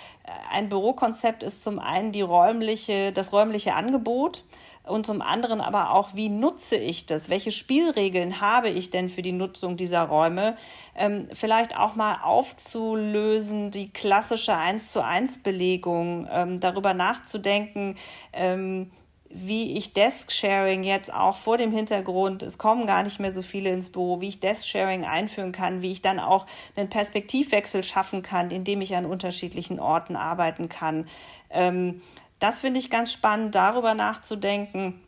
ein 0.50 0.68
Bürokonzept 0.68 1.42
ist 1.42 1.64
zum 1.64 1.78
einen 1.78 2.12
die 2.12 2.22
räumliche, 2.22 3.12
das 3.12 3.33
räumliche 3.33 3.74
Angebot 3.74 4.44
und 4.85 5.07
zum 5.07 5.23
anderen 5.23 5.61
aber 5.61 5.90
auch, 5.90 6.11
wie 6.14 6.29
nutze 6.29 6.77
ich 6.77 7.07
das? 7.07 7.31
Welche 7.31 7.53
Spielregeln 7.53 8.40
habe 8.40 8.68
ich 8.68 8.90
denn 8.90 9.09
für 9.09 9.23
die 9.23 9.33
Nutzung 9.33 9.77
dieser 9.77 10.03
Räume? 10.03 10.57
Ähm, 10.94 11.29
vielleicht 11.33 11.77
auch 11.77 11.94
mal 11.94 12.18
aufzulösen, 12.23 13.70
die 13.70 13.90
klassische 13.90 14.55
1 14.55 14.92
zu 14.92 15.03
1 15.03 15.42
Belegung, 15.42 16.29
ähm, 16.31 16.61
darüber 16.61 16.92
nachzudenken, 16.92 17.97
ähm, 18.35 18.90
wie 19.35 19.77
ich 19.77 19.94
Desk-Sharing 19.94 20.85
jetzt 20.85 21.12
auch 21.12 21.37
vor 21.37 21.59
dem 21.59 21.73
Hintergrund, 21.73 22.44
es 22.44 22.57
kommen 22.57 22.87
gar 22.87 23.03
nicht 23.03 23.18
mehr 23.18 23.33
so 23.33 23.42
viele 23.42 23.70
ins 23.70 23.90
Büro, 23.90 24.20
wie 24.20 24.29
ich 24.29 24.38
Desk-Sharing 24.38 25.05
einführen 25.05 25.51
kann, 25.51 25.83
wie 25.83 25.90
ich 25.90 26.03
dann 26.03 26.20
auch 26.20 26.47
einen 26.77 26.88
Perspektivwechsel 26.88 27.83
schaffen 27.83 28.23
kann, 28.23 28.51
indem 28.53 28.81
ich 28.81 28.94
an 28.94 29.07
unterschiedlichen 29.07 29.81
Orten 29.81 30.14
arbeiten 30.14 30.68
kann. 30.68 31.09
Ähm, 31.51 32.03
das 32.44 32.61
finde 32.61 32.78
ich 32.78 32.90
ganz 32.90 33.11
spannend, 33.11 33.54
darüber 33.54 33.94
nachzudenken. 33.94 35.00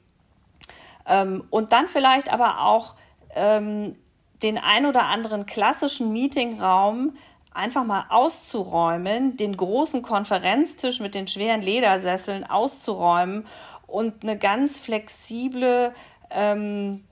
Ähm, 1.07 1.45
und 1.51 1.73
dann 1.73 1.87
vielleicht 1.87 2.33
aber 2.33 2.63
auch 2.63 2.95
ähm, 3.35 3.95
den 4.43 4.57
ein 4.57 4.87
oder 4.87 5.05
anderen 5.05 5.45
klassischen 5.45 6.15
Meetingraum 6.15 7.15
einfach 7.53 7.85
mal 7.85 8.07
auszuräumen, 8.09 9.37
den 9.37 9.55
großen 9.55 10.01
Konferenztisch 10.01 10.99
mit 11.01 11.15
den 11.15 11.29
schweren 11.29 11.61
Ledersesseln 11.61 12.45
auszuräumen 12.45 13.47
und 13.87 14.23
eine 14.23 14.39
ganz 14.39 14.79
flexible 14.79 15.93
ähm, 16.31 17.05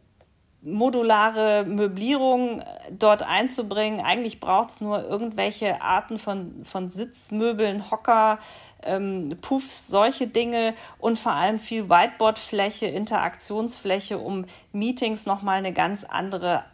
modulare 0.64 1.64
Möblierung 1.64 2.60
äh, 2.60 2.64
dort 2.90 3.22
einzubringen. 3.22 4.00
Eigentlich 4.00 4.40
braucht 4.40 4.70
es 4.70 4.80
nur 4.80 5.04
irgendwelche 5.04 5.82
Arten 5.82 6.16
von, 6.16 6.64
von 6.64 6.88
Sitzmöbeln, 6.88 7.90
Hocker, 7.90 8.38
ähm, 8.84 9.36
Puffs, 9.40 9.88
solche 9.88 10.26
Dinge 10.26 10.74
und 10.98 11.18
vor 11.18 11.32
allem 11.32 11.58
viel 11.58 11.88
Whiteboardfläche, 11.88 12.86
Interaktionsfläche, 12.86 14.18
um 14.18 14.46
Meetings 14.72 15.26
nochmal 15.26 15.58
eine 15.58 15.72
ganz 15.72 16.04
andere 16.04 16.64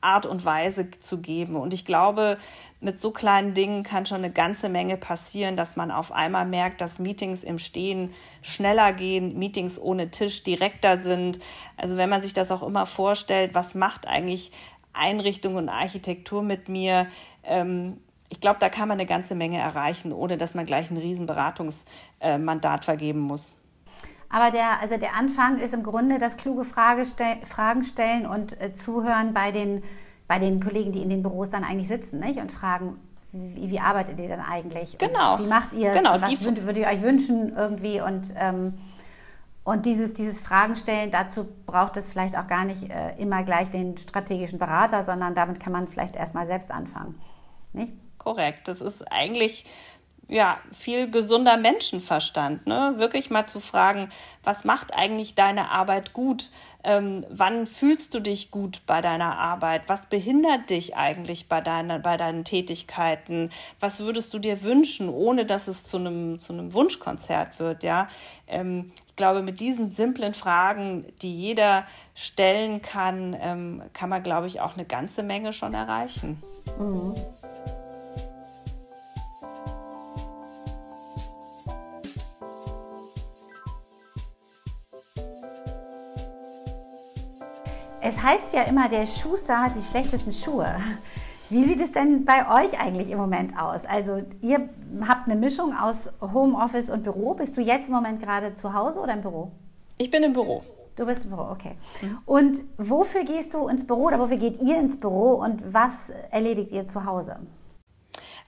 Art 0.00 0.26
und 0.26 0.44
Weise 0.44 0.90
zu 1.00 1.20
geben. 1.20 1.56
Und 1.56 1.72
ich 1.72 1.84
glaube, 1.84 2.38
mit 2.80 2.98
so 2.98 3.12
kleinen 3.12 3.54
Dingen 3.54 3.84
kann 3.84 4.06
schon 4.06 4.18
eine 4.18 4.32
ganze 4.32 4.68
Menge 4.68 4.96
passieren, 4.96 5.56
dass 5.56 5.76
man 5.76 5.90
auf 5.90 6.10
einmal 6.10 6.44
merkt, 6.44 6.80
dass 6.80 6.98
Meetings 6.98 7.44
im 7.44 7.60
Stehen 7.60 8.12
schneller 8.42 8.92
gehen, 8.92 9.38
Meetings 9.38 9.78
ohne 9.80 10.10
Tisch 10.10 10.42
direkter 10.42 10.98
sind. 10.98 11.38
Also 11.76 11.96
wenn 11.96 12.10
man 12.10 12.22
sich 12.22 12.34
das 12.34 12.50
auch 12.50 12.62
immer 12.62 12.86
vorstellt, 12.86 13.54
was 13.54 13.76
macht 13.76 14.08
eigentlich 14.08 14.50
Einrichtung 14.92 15.54
und 15.54 15.68
Architektur 15.68 16.42
mit 16.42 16.68
mir? 16.68 17.06
Ähm, 17.44 17.98
ich 18.32 18.40
glaube, 18.40 18.56
da 18.60 18.70
kann 18.70 18.88
man 18.88 18.98
eine 18.98 19.06
ganze 19.06 19.34
Menge 19.34 19.58
erreichen, 19.58 20.10
ohne 20.10 20.38
dass 20.38 20.54
man 20.54 20.64
gleich 20.64 20.90
ein 20.90 20.96
Riesenberatungsmandat 20.96 22.86
vergeben 22.86 23.20
muss. 23.20 23.54
Aber 24.30 24.50
der, 24.50 24.80
also 24.80 24.96
der 24.96 25.14
Anfang 25.14 25.58
ist 25.58 25.74
im 25.74 25.82
Grunde 25.82 26.18
das 26.18 26.38
kluge 26.38 26.64
Frage 26.64 27.04
Fragen 27.44 27.84
stellen 27.84 28.24
und 28.24 28.58
äh, 28.58 28.72
zuhören 28.72 29.34
bei 29.34 29.52
den, 29.52 29.82
bei 30.28 30.38
den 30.38 30.60
Kollegen, 30.60 30.92
die 30.92 31.02
in 31.02 31.10
den 31.10 31.22
Büros 31.22 31.50
dann 31.50 31.62
eigentlich 31.62 31.88
sitzen 31.88 32.20
nicht? 32.20 32.38
und 32.38 32.50
fragen, 32.50 32.98
wie, 33.32 33.70
wie 33.70 33.80
arbeitet 33.80 34.18
ihr 34.18 34.28
denn 34.28 34.40
eigentlich? 34.40 34.96
Genau. 34.96 35.34
Und 35.34 35.44
wie 35.44 35.48
macht 35.48 35.74
ihr 35.74 35.90
es? 35.90 35.98
Genau, 35.98 36.18
was 36.18 36.42
würdet, 36.42 36.64
würdet 36.64 36.84
ihr 36.84 36.88
euch 36.88 37.02
wünschen 37.02 37.54
irgendwie? 37.54 38.00
Und, 38.00 38.32
ähm, 38.36 38.78
und 39.62 39.84
dieses, 39.84 40.14
dieses 40.14 40.40
Fragen 40.40 40.74
stellen, 40.76 41.10
dazu 41.10 41.46
braucht 41.66 41.98
es 41.98 42.08
vielleicht 42.08 42.38
auch 42.38 42.46
gar 42.46 42.64
nicht 42.64 42.90
äh, 42.90 43.14
immer 43.18 43.42
gleich 43.42 43.70
den 43.70 43.98
strategischen 43.98 44.58
Berater, 44.58 45.02
sondern 45.02 45.34
damit 45.34 45.60
kann 45.60 45.74
man 45.74 45.86
vielleicht 45.86 46.16
erstmal 46.16 46.46
selbst 46.46 46.70
anfangen. 46.70 47.20
Nicht? 47.74 47.92
Korrekt. 48.22 48.68
Das 48.68 48.80
ist 48.80 49.10
eigentlich 49.10 49.64
ja, 50.28 50.58
viel 50.72 51.10
gesunder 51.10 51.56
Menschenverstand, 51.56 52.66
ne? 52.66 52.94
Wirklich 52.96 53.28
mal 53.28 53.46
zu 53.46 53.60
fragen, 53.60 54.08
was 54.42 54.64
macht 54.64 54.94
eigentlich 54.94 55.34
deine 55.34 55.70
Arbeit 55.70 56.12
gut? 56.14 56.50
Ähm, 56.84 57.26
wann 57.28 57.66
fühlst 57.66 58.14
du 58.14 58.20
dich 58.20 58.50
gut 58.50 58.80
bei 58.86 59.00
deiner 59.00 59.38
Arbeit? 59.38 59.82
Was 59.88 60.06
behindert 60.06 60.70
dich 60.70 60.96
eigentlich 60.96 61.48
bei, 61.48 61.60
deiner, 61.60 61.98
bei 61.98 62.16
deinen 62.16 62.44
Tätigkeiten? 62.44 63.50
Was 63.78 64.00
würdest 64.00 64.32
du 64.32 64.38
dir 64.38 64.62
wünschen, 64.62 65.08
ohne 65.10 65.44
dass 65.44 65.68
es 65.68 65.84
zu 65.84 65.98
einem, 65.98 66.38
zu 66.38 66.52
einem 66.52 66.72
Wunschkonzert 66.72 67.58
wird, 67.58 67.82
ja? 67.82 68.08
Ähm, 68.46 68.92
ich 69.08 69.16
glaube, 69.16 69.42
mit 69.42 69.60
diesen 69.60 69.90
simplen 69.90 70.32
Fragen, 70.32 71.04
die 71.20 71.38
jeder 71.38 71.86
stellen 72.14 72.80
kann, 72.80 73.36
ähm, 73.38 73.82
kann 73.92 74.08
man, 74.08 74.22
glaube 74.22 74.46
ich, 74.46 74.62
auch 74.62 74.74
eine 74.74 74.86
ganze 74.86 75.22
Menge 75.22 75.52
schon 75.52 75.74
erreichen. 75.74 76.42
Mhm. 76.78 77.14
Es 88.22 88.28
heißt 88.28 88.52
ja 88.52 88.62
immer, 88.62 88.88
der 88.88 89.04
Schuster 89.08 89.58
hat 89.58 89.74
die 89.74 89.82
schlechtesten 89.82 90.32
Schuhe. 90.32 90.76
Wie 91.50 91.64
sieht 91.64 91.80
es 91.80 91.90
denn 91.90 92.24
bei 92.24 92.64
euch 92.64 92.78
eigentlich 92.78 93.10
im 93.10 93.18
Moment 93.18 93.58
aus? 93.58 93.80
Also 93.84 94.22
ihr 94.40 94.68
habt 95.08 95.28
eine 95.28 95.34
Mischung 95.34 95.74
aus 95.76 96.08
Homeoffice 96.20 96.88
und 96.88 97.02
Büro. 97.02 97.34
Bist 97.34 97.56
du 97.56 97.60
jetzt 97.60 97.88
im 97.88 97.94
Moment 97.94 98.22
gerade 98.22 98.54
zu 98.54 98.74
Hause 98.74 99.00
oder 99.00 99.14
im 99.14 99.22
Büro? 99.22 99.50
Ich 99.98 100.08
bin 100.08 100.22
im 100.22 100.34
Büro. 100.34 100.62
Du 100.94 101.04
bist 101.04 101.24
im 101.24 101.30
Büro, 101.30 101.48
okay. 101.50 101.72
Mhm. 102.00 102.18
Und 102.24 102.58
wofür 102.78 103.24
gehst 103.24 103.54
du 103.54 103.66
ins 103.66 103.84
Büro 103.84 104.04
oder 104.04 104.20
wofür 104.20 104.36
geht 104.36 104.62
ihr 104.62 104.78
ins 104.78 105.00
Büro 105.00 105.32
und 105.42 105.74
was 105.74 106.10
erledigt 106.30 106.70
ihr 106.70 106.86
zu 106.86 107.04
Hause? 107.04 107.38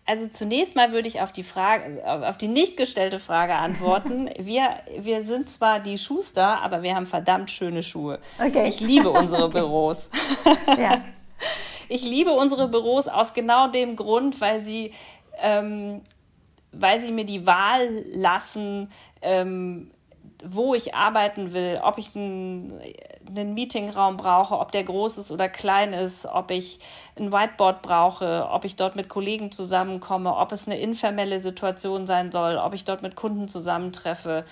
Also 0.06 0.28
zunächst 0.28 0.76
mal 0.76 0.92
würde 0.92 1.08
ich 1.08 1.20
auf 1.22 1.32
die 1.32 1.42
Frage, 1.42 2.02
auf 2.04 2.36
die 2.36 2.48
nicht 2.48 2.76
gestellte 2.76 3.18
Frage 3.18 3.54
antworten. 3.54 4.28
Wir, 4.38 4.68
wir 4.98 5.24
sind 5.24 5.48
zwar 5.48 5.80
die 5.80 5.96
Schuster, 5.96 6.60
aber 6.62 6.82
wir 6.82 6.94
haben 6.94 7.06
verdammt 7.06 7.50
schöne 7.50 7.82
Schuhe. 7.82 8.18
Okay. 8.38 8.68
Ich 8.68 8.80
liebe 8.80 9.10
unsere 9.10 9.48
Büros. 9.50 10.08
ja. 10.78 11.02
Ich 11.88 12.02
liebe 12.02 12.32
unsere 12.32 12.68
Büros 12.68 13.08
aus 13.08 13.32
genau 13.34 13.68
dem 13.68 13.96
Grund, 13.96 14.40
weil 14.40 14.62
sie, 14.62 14.92
ähm, 15.38 16.02
weil 16.72 17.00
sie 17.00 17.12
mir 17.12 17.24
die 17.24 17.46
Wahl 17.46 18.04
lassen, 18.10 18.90
ähm, 19.22 19.90
wo 20.46 20.74
ich 20.74 20.94
arbeiten 20.94 21.52
will, 21.52 21.80
ob 21.82 21.98
ich 21.98 22.14
einen, 22.14 22.80
einen 23.26 23.54
Meetingraum 23.54 24.16
brauche, 24.16 24.58
ob 24.58 24.72
der 24.72 24.84
groß 24.84 25.18
ist 25.18 25.30
oder 25.30 25.48
klein 25.48 25.92
ist, 25.92 26.26
ob 26.26 26.50
ich 26.50 26.80
ein 27.18 27.32
Whiteboard 27.32 27.82
brauche, 27.82 28.48
ob 28.50 28.64
ich 28.64 28.76
dort 28.76 28.96
mit 28.96 29.08
Kollegen 29.08 29.50
zusammenkomme, 29.50 30.36
ob 30.36 30.52
es 30.52 30.66
eine 30.66 30.78
informelle 30.78 31.38
Situation 31.40 32.06
sein 32.06 32.30
soll, 32.30 32.56
ob 32.56 32.74
ich 32.74 32.84
dort 32.84 33.02
mit 33.02 33.16
Kunden 33.16 33.48
zusammentreffe. 33.48 34.44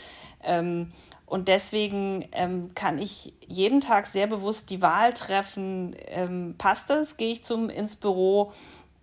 Ähm, 0.42 0.92
und 1.26 1.48
deswegen 1.48 2.28
ähm, 2.32 2.72
kann 2.74 2.98
ich 2.98 3.32
jeden 3.46 3.80
Tag 3.80 4.06
sehr 4.06 4.26
bewusst 4.26 4.70
die 4.70 4.82
Wahl 4.82 5.12
treffen, 5.12 5.96
ähm, 6.08 6.56
passt 6.58 6.90
es, 6.90 7.16
gehe 7.16 7.32
ich 7.32 7.42
zum, 7.42 7.70
ins 7.70 7.96
Büro 7.96 8.52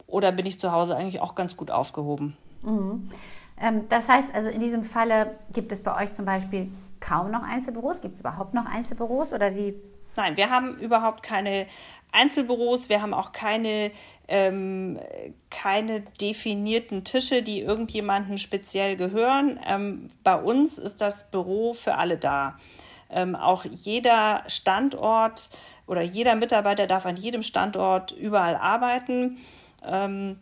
oder 0.06 0.32
bin 0.32 0.46
ich 0.46 0.60
zu 0.60 0.72
Hause 0.72 0.96
eigentlich 0.96 1.22
auch 1.22 1.36
ganz 1.36 1.58
gut 1.58 1.72
aufgehoben. 1.72 2.38
Mhm. 2.62 3.10
Ähm, 3.62 3.88
das 3.90 4.08
heißt 4.08 4.30
also, 4.34 4.50
in 4.50 4.60
diesem 4.60 4.84
Falle 4.84 5.36
gibt 5.54 5.72
es 5.72 5.82
bei 5.82 5.96
euch 6.04 6.14
zum 6.16 6.26
Beispiel 6.26 6.72
kaum 7.00 7.32
noch 7.32 7.44
Einzelbüros? 7.44 8.02
Gibt 8.02 8.16
es 8.16 8.20
überhaupt 8.22 8.54
noch 8.54 8.66
Einzelbüros 8.66 9.34
oder 9.34 9.56
wie? 9.56 9.76
Nein, 10.16 10.38
wir 10.38 10.50
haben 10.50 10.78
überhaupt 10.78 11.24
keine 11.24 11.68
Einzelbüros, 12.12 12.90
wir 12.90 13.02
haben 13.02 13.14
auch 13.14 13.32
keine, 13.32 13.92
ähm, 14.28 15.00
keine 15.50 16.02
definierten 16.02 17.04
Tische, 17.04 17.44
die 17.44 17.62
irgendjemandem 17.62 18.38
speziell 18.38 18.96
gehören. 18.96 19.60
Ähm, 19.66 20.10
bei 20.24 20.36
uns 20.36 20.78
ist 20.78 21.02
das 21.02 21.30
Büro 21.30 21.74
für 21.74 21.96
alle 21.96 22.18
da. 22.18 22.58
Ähm, 23.12 23.36
auch 23.36 23.66
jeder 23.66 24.44
Standort 24.48 25.50
oder 25.88 26.02
jeder 26.02 26.36
Mitarbeiter 26.36 26.88
darf 26.88 27.06
an 27.06 27.18
jedem 27.18 27.44
Standort 27.44 28.12
überall 28.12 28.56
arbeiten. 28.56 29.38
Ähm, 29.84 30.40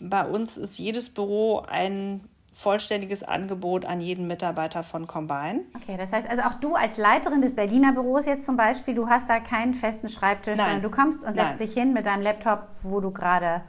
bei 0.00 0.24
uns 0.24 0.56
ist 0.56 0.78
jedes 0.78 1.08
Büro 1.08 1.60
ein 1.60 2.28
vollständiges 2.54 3.24
Angebot 3.24 3.84
an 3.84 4.00
jeden 4.00 4.26
Mitarbeiter 4.26 4.82
von 4.82 5.06
Combine. 5.06 5.62
Okay, 5.74 5.96
das 5.98 6.12
heißt 6.12 6.30
also 6.30 6.42
auch 6.44 6.54
du 6.54 6.76
als 6.76 6.96
Leiterin 6.96 7.42
des 7.42 7.54
Berliner 7.54 7.92
Büros 7.92 8.26
jetzt 8.26 8.46
zum 8.46 8.56
Beispiel, 8.56 8.94
du 8.94 9.08
hast 9.08 9.28
da 9.28 9.40
keinen 9.40 9.74
festen 9.74 10.08
Schreibtisch, 10.08 10.56
Nein. 10.56 10.66
sondern 10.66 10.82
du 10.82 10.90
kommst 10.90 11.24
und 11.24 11.34
setzt 11.34 11.48
Nein. 11.48 11.58
dich 11.58 11.74
hin 11.74 11.92
mit 11.92 12.06
deinem 12.06 12.22
Laptop, 12.22 12.68
wo 12.82 13.00
du 13.00 13.10
gerade 13.10 13.62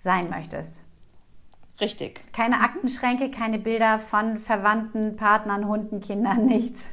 sein 0.00 0.28
möchtest. 0.28 0.82
Richtig. 1.80 2.22
Keine 2.32 2.60
Aktenschränke, 2.60 3.30
keine 3.30 3.58
Bilder 3.58 3.98
von 3.98 4.38
Verwandten, 4.38 5.16
Partnern, 5.16 5.66
Hunden, 5.66 6.00
Kindern, 6.00 6.44
nichts. 6.46 6.84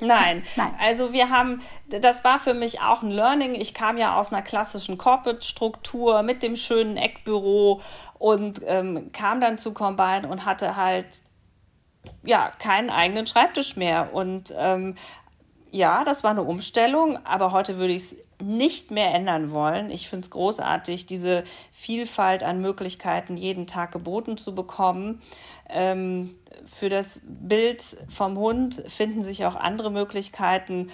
Nein. 0.00 0.42
Nein. 0.56 0.74
Also 0.78 1.12
wir 1.12 1.30
haben, 1.30 1.62
das 1.88 2.24
war 2.24 2.38
für 2.38 2.54
mich 2.54 2.80
auch 2.80 3.02
ein 3.02 3.10
Learning. 3.10 3.54
Ich 3.54 3.74
kam 3.74 3.98
ja 3.98 4.18
aus 4.18 4.32
einer 4.32 4.42
klassischen 4.42 4.98
Corporate-Struktur 4.98 6.22
mit 6.22 6.42
dem 6.42 6.56
schönen 6.56 6.96
Eckbüro 6.96 7.80
und 8.18 8.60
ähm, 8.64 9.10
kam 9.12 9.40
dann 9.40 9.58
zu 9.58 9.72
Combine 9.72 10.28
und 10.28 10.44
hatte 10.44 10.76
halt 10.76 11.22
ja 12.22 12.52
keinen 12.58 12.90
eigenen 12.90 13.26
Schreibtisch 13.26 13.76
mehr. 13.76 14.14
Und 14.14 14.54
ähm, 14.56 14.94
ja, 15.70 16.04
das 16.04 16.24
war 16.24 16.30
eine 16.30 16.42
Umstellung, 16.42 17.18
aber 17.24 17.52
heute 17.52 17.76
würde 17.76 17.92
ich 17.92 18.02
es 18.02 18.16
nicht 18.42 18.90
mehr 18.90 19.14
ändern 19.14 19.50
wollen. 19.50 19.90
Ich 19.90 20.08
finde 20.08 20.24
es 20.24 20.30
großartig, 20.30 21.06
diese 21.06 21.44
Vielfalt 21.72 22.42
an 22.42 22.60
Möglichkeiten 22.60 23.36
jeden 23.36 23.66
Tag 23.66 23.92
geboten 23.92 24.36
zu 24.36 24.54
bekommen. 24.54 25.22
Ähm, 25.68 26.34
für 26.64 26.88
das 26.88 27.20
Bild 27.24 27.82
vom 28.08 28.36
Hund 28.38 28.82
finden 28.88 29.22
sich 29.22 29.44
auch 29.44 29.56
andere 29.56 29.90
Möglichkeiten. 29.90 30.90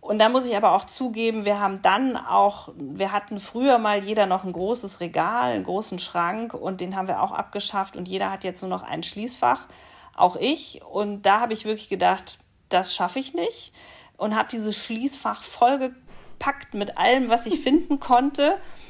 Und 0.00 0.18
da 0.18 0.28
muss 0.28 0.46
ich 0.46 0.56
aber 0.56 0.72
auch 0.72 0.84
zugeben, 0.84 1.44
wir 1.44 1.58
haben 1.58 1.82
dann 1.82 2.16
auch, 2.16 2.68
wir 2.76 3.12
hatten 3.12 3.38
früher 3.38 3.78
mal 3.78 4.04
jeder 4.04 4.26
noch 4.26 4.44
ein 4.44 4.52
großes 4.52 5.00
Regal, 5.00 5.52
einen 5.52 5.64
großen 5.64 5.98
Schrank 5.98 6.54
und 6.54 6.80
den 6.80 6.94
haben 6.94 7.08
wir 7.08 7.22
auch 7.22 7.32
abgeschafft 7.32 7.96
und 7.96 8.06
jeder 8.06 8.30
hat 8.30 8.44
jetzt 8.44 8.62
nur 8.62 8.70
noch 8.70 8.82
ein 8.82 9.02
Schließfach, 9.02 9.66
auch 10.14 10.36
ich. 10.36 10.82
Und 10.84 11.22
da 11.22 11.40
habe 11.40 11.54
ich 11.54 11.64
wirklich 11.64 11.88
gedacht, 11.88 12.38
das 12.68 12.94
schaffe 12.94 13.18
ich 13.18 13.34
nicht 13.34 13.72
und 14.16 14.36
habe 14.36 14.48
dieses 14.50 14.76
Schließfach 14.76 15.42
vollgepackt 15.42 16.74
mit 16.74 16.98
allem, 16.98 17.28
was 17.28 17.46
ich 17.46 17.60
finden 17.60 17.98
konnte 17.98 18.58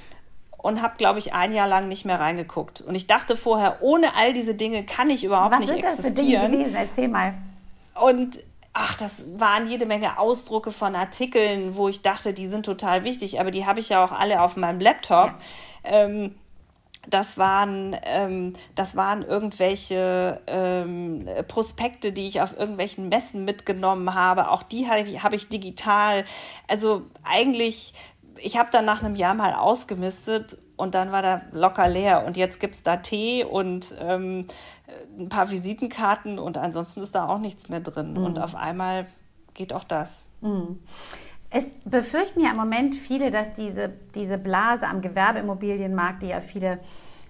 und 0.58 0.82
habe, 0.82 0.94
glaube 0.96 1.18
ich, 1.18 1.34
ein 1.34 1.52
Jahr 1.52 1.68
lang 1.68 1.88
nicht 1.88 2.04
mehr 2.04 2.20
reingeguckt. 2.20 2.80
Und 2.80 2.94
ich 2.94 3.06
dachte 3.06 3.36
vorher, 3.36 3.78
ohne 3.80 4.14
all 4.14 4.32
diese 4.32 4.54
Dinge 4.54 4.84
kann 4.84 5.10
ich 5.10 5.24
überhaupt 5.24 5.52
was 5.52 5.60
nicht 5.60 5.70
existieren. 5.70 5.98
Was 5.98 6.04
sind 6.04 6.16
das 6.16 6.24
für 6.24 6.30
Dinge 6.30 6.50
gewesen? 6.50 6.74
Erzähl 6.74 7.08
mal. 7.08 7.34
Und 8.00 8.38
ach, 8.72 8.94
das 8.96 9.12
waren 9.36 9.68
jede 9.68 9.86
Menge 9.86 10.18
Ausdrucke 10.18 10.70
von 10.70 10.94
Artikeln, 10.94 11.76
wo 11.76 11.88
ich 11.88 12.02
dachte, 12.02 12.32
die 12.32 12.46
sind 12.46 12.66
total 12.66 13.04
wichtig, 13.04 13.40
aber 13.40 13.50
die 13.50 13.64
habe 13.64 13.80
ich 13.80 13.88
ja 13.88 14.04
auch 14.04 14.12
alle 14.12 14.42
auf 14.42 14.56
meinem 14.56 14.80
Laptop. 14.80 15.28
Ja. 15.28 15.34
Ähm, 15.84 16.34
das 17.08 17.38
waren, 17.38 17.96
ähm, 18.04 18.54
das 18.74 18.96
waren 18.96 19.22
irgendwelche 19.22 20.40
ähm, 20.46 21.26
Prospekte, 21.48 22.12
die 22.12 22.26
ich 22.26 22.40
auf 22.40 22.58
irgendwelchen 22.58 23.08
Messen 23.08 23.44
mitgenommen 23.44 24.14
habe. 24.14 24.50
Auch 24.50 24.62
die 24.62 24.88
habe 24.88 25.00
ich, 25.00 25.22
hab 25.22 25.32
ich 25.32 25.48
digital. 25.48 26.24
Also 26.68 27.02
eigentlich, 27.22 27.94
ich 28.38 28.58
habe 28.58 28.68
dann 28.70 28.84
nach 28.84 29.02
einem 29.02 29.16
Jahr 29.16 29.34
mal 29.34 29.54
ausgemistet 29.54 30.58
und 30.76 30.94
dann 30.94 31.12
war 31.12 31.22
da 31.22 31.42
locker 31.52 31.88
leer. 31.88 32.24
Und 32.26 32.36
jetzt 32.36 32.60
gibt 32.60 32.74
es 32.74 32.82
da 32.82 32.96
Tee 32.96 33.44
und 33.44 33.94
ähm, 33.98 34.46
ein 35.18 35.28
paar 35.28 35.50
Visitenkarten 35.50 36.38
und 36.38 36.58
ansonsten 36.58 37.00
ist 37.00 37.14
da 37.14 37.28
auch 37.28 37.38
nichts 37.38 37.68
mehr 37.68 37.80
drin. 37.80 38.12
Mhm. 38.12 38.24
Und 38.24 38.38
auf 38.38 38.54
einmal 38.54 39.06
geht 39.54 39.72
auch 39.72 39.84
das. 39.84 40.26
Mhm. 40.40 40.80
Es 41.50 41.64
befürchten 41.84 42.40
ja 42.40 42.50
im 42.50 42.56
Moment 42.56 42.94
viele, 42.94 43.30
dass 43.30 43.54
diese, 43.54 43.92
diese 44.14 44.36
Blase 44.36 44.86
am 44.86 45.00
Gewerbeimmobilienmarkt, 45.00 46.22
die 46.22 46.28
ja 46.28 46.40
viele 46.40 46.80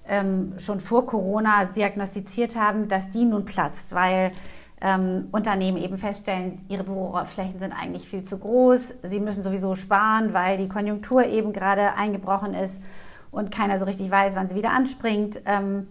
ähm, 0.09 0.55
schon 0.59 0.81
vor 0.81 1.07
Corona 1.07 1.67
diagnostiziert 1.67 2.57
haben, 2.57 2.89
dass 2.89 3.11
die 3.11 3.25
nun 3.25 3.45
platzt, 3.45 3.95
weil 3.95 4.33
ähm, 4.81 5.29
Unternehmen 5.33 5.79
eben 5.79 5.97
feststellen, 5.97 6.65
ihre 6.69 6.85
Büroflächen 6.85 7.59
sind 7.59 7.73
eigentlich 7.73 8.09
viel 8.09 8.25
zu 8.25 8.39
groß, 8.39 8.95
sie 9.03 9.21
müssen 9.21 9.43
sowieso 9.43 9.75
sparen, 9.75 10.35
weil 10.35 10.59
die 10.59 10.69
Konjunktur 10.69 11.25
eben 11.25 11.53
gerade 11.53 11.95
eingebrochen 11.95 12.55
ist 12.55 12.83
und 13.31 13.51
keiner 13.51 13.79
so 13.79 13.87
richtig 13.87 14.11
weiß, 14.11 14.35
wann 14.35 14.49
sie 14.49 14.55
wieder 14.55 14.71
anspringt. 14.71 15.41
Ähm, 15.47 15.89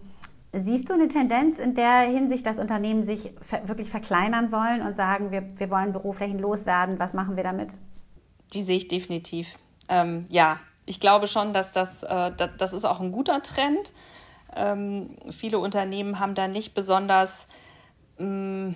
siehst 0.52 0.88
du 0.88 0.94
eine 0.94 1.08
Tendenz 1.08 1.58
in 1.58 1.74
der 1.74 2.02
Hinsicht, 2.02 2.46
dass 2.46 2.58
Unternehmen 2.58 3.04
sich 3.04 3.32
wirklich 3.64 3.90
verkleinern 3.90 4.52
wollen 4.52 4.82
und 4.82 4.96
sagen, 4.96 5.30
wir, 5.32 5.42
wir 5.58 5.70
wollen 5.70 5.92
Büroflächen 5.92 6.38
loswerden, 6.38 6.98
was 6.98 7.12
machen 7.12 7.36
wir 7.36 7.42
damit? 7.42 7.70
Die 8.52 8.62
sehe 8.62 8.76
ich 8.76 8.88
definitiv. 8.88 9.58
Ähm, 9.88 10.26
ja, 10.28 10.58
ich 10.84 11.00
glaube 11.00 11.26
schon, 11.26 11.52
dass 11.52 11.72
das, 11.72 12.04
äh, 12.04 12.32
das, 12.36 12.50
das 12.58 12.72
ist 12.72 12.84
auch 12.84 13.00
ein 13.00 13.10
guter 13.10 13.42
Trend. 13.42 13.92
Ähm, 14.54 15.16
viele 15.30 15.58
Unternehmen 15.58 16.20
haben 16.20 16.36
da 16.36 16.46
nicht 16.46 16.74
besonders 16.74 17.48
mm, 18.18 18.74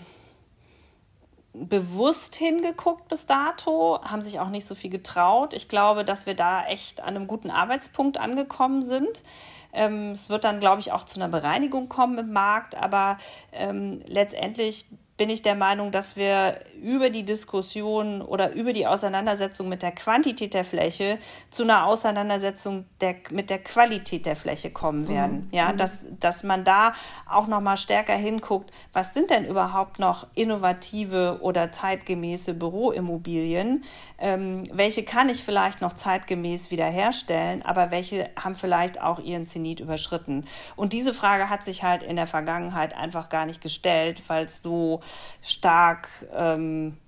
bewusst 1.53 2.37
hingeguckt 2.37 3.09
bis 3.09 3.27
dato, 3.27 4.01
haben 4.03 4.23
sich 4.23 4.39
auch 4.41 4.51
nicht 4.51 4.67
so 4.67 4.75
viel 4.75 4.91
getraut. 4.91 5.53
Ich 5.53 5.69
glaube, 5.69 6.05
dass 6.05 6.27
wir 6.27 6.35
da 6.35 6.65
echt 6.67 7.01
an 7.01 7.17
einem 7.17 7.27
guten 7.27 7.51
Arbeitspunkt 7.51 8.19
angekommen 8.19 8.83
sind. 8.83 9.25
Ähm, 9.73 10.13
es 10.13 10.31
wird 10.31 10.45
dann, 10.45 10.61
glaube 10.61 10.81
ich, 10.81 10.93
auch 10.93 11.05
zu 11.05 11.21
einer 11.21 11.29
Bereinigung 11.29 11.89
kommen 11.89 12.19
im 12.19 12.33
Markt, 12.33 12.75
aber 12.75 13.19
ähm, 13.53 14.03
letztendlich 14.07 14.87
bin 15.21 15.29
ich 15.29 15.43
der 15.43 15.55
Meinung, 15.55 15.93
dass 15.93 16.17
wir 16.17 16.61
über 16.83 17.11
die 17.11 17.25
Diskussion 17.25 18.23
oder 18.23 18.55
über 18.55 18.73
die 18.73 18.87
Auseinandersetzung 18.87 19.69
mit 19.69 19.83
der 19.83 19.93
Quantität 19.93 20.55
der 20.55 20.65
Fläche 20.65 21.19
zu 21.51 21.65
einer 21.65 21.85
Auseinandersetzung 21.85 22.87
der, 23.03 23.17
mit 23.29 23.51
der 23.51 23.59
Qualität 23.59 24.25
der 24.25 24.35
Fläche 24.35 24.71
kommen 24.71 25.03
mhm. 25.03 25.09
werden. 25.09 25.37
Mhm. 25.37 25.49
Ja, 25.55 25.75
dass, 25.75 26.07
dass 26.19 26.43
man 26.43 26.65
da 26.65 26.95
auch 27.29 27.49
noch 27.49 27.61
mal 27.61 27.77
stärker 27.77 28.15
hinguckt, 28.15 28.73
was 28.95 29.13
sind 29.13 29.29
denn 29.29 29.45
überhaupt 29.45 29.99
noch 29.99 30.27
innovative 30.35 31.41
oder 31.43 31.71
zeitgemäße 31.71 32.55
Büroimmobilien? 32.55 33.85
Ähm, 34.23 34.65
welche 34.71 35.03
kann 35.03 35.31
ich 35.31 35.43
vielleicht 35.43 35.81
noch 35.81 35.95
zeitgemäß 35.95 36.71
wiederherstellen, 36.71 37.65
aber 37.65 37.91
welche 37.91 38.29
haben 38.37 38.55
vielleicht 38.55 39.01
auch 39.01 39.19
ihren 39.19 39.47
Zenit 39.47 39.81
überschritten? 39.81 40.45
Und 40.77 40.93
diese 40.93 41.15
Frage 41.15 41.49
hat 41.49 41.65
sich 41.65 41.83
halt 41.83 42.03
in 42.03 42.17
der 42.17 42.27
Vergangenheit 42.27 42.95
einfach 42.95 43.31
gar 43.31 43.47
nicht 43.47 43.63
gestellt, 43.63 44.23
weil 44.27 44.45
es 44.45 44.63
so 44.63 45.01
stark, 45.41 46.09
ähm, 46.35 46.99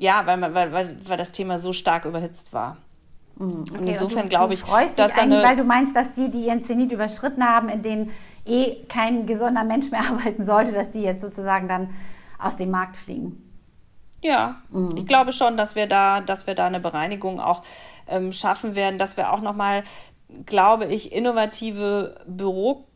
ja, 0.00 0.26
weil, 0.26 0.40
weil, 0.40 0.72
weil, 0.72 0.96
weil 1.08 1.16
das 1.16 1.30
Thema 1.30 1.60
so 1.60 1.72
stark 1.72 2.04
überhitzt 2.04 2.52
war. 2.52 2.78
Mhm, 3.36 3.64
okay, 3.70 3.78
und 3.78 3.86
insofern 3.86 4.28
glaube 4.28 4.54
ich, 4.54 4.60
freust 4.60 4.98
dass 4.98 5.12
dich 5.12 5.22
eigentlich, 5.22 5.44
weil 5.44 5.56
du 5.56 5.64
meinst, 5.64 5.94
dass 5.94 6.10
die, 6.10 6.28
die 6.28 6.46
ihren 6.46 6.64
Zenit 6.64 6.90
überschritten 6.90 7.44
haben, 7.44 7.68
in 7.68 7.82
denen 7.82 8.10
eh 8.44 8.84
kein 8.88 9.26
gesunder 9.26 9.62
Mensch 9.62 9.92
mehr 9.92 10.00
arbeiten 10.10 10.44
sollte, 10.44 10.72
dass 10.72 10.90
die 10.90 11.02
jetzt 11.02 11.20
sozusagen 11.20 11.68
dann 11.68 11.90
aus 12.38 12.56
dem 12.56 12.70
Markt 12.70 12.96
fliegen. 12.96 13.45
Ja, 14.26 14.56
mhm. 14.70 14.96
ich 14.96 15.06
glaube 15.06 15.32
schon, 15.32 15.56
dass 15.56 15.76
wir 15.76 15.86
da, 15.86 16.20
dass 16.20 16.48
wir 16.48 16.56
da 16.56 16.66
eine 16.66 16.80
Bereinigung 16.80 17.40
auch 17.40 17.62
ähm, 18.08 18.32
schaffen 18.32 18.74
werden, 18.74 18.98
dass 18.98 19.16
wir 19.16 19.32
auch 19.32 19.40
nochmal, 19.40 19.84
glaube 20.44 20.86
ich, 20.86 21.12
innovative 21.12 22.20
Büro 22.26 22.86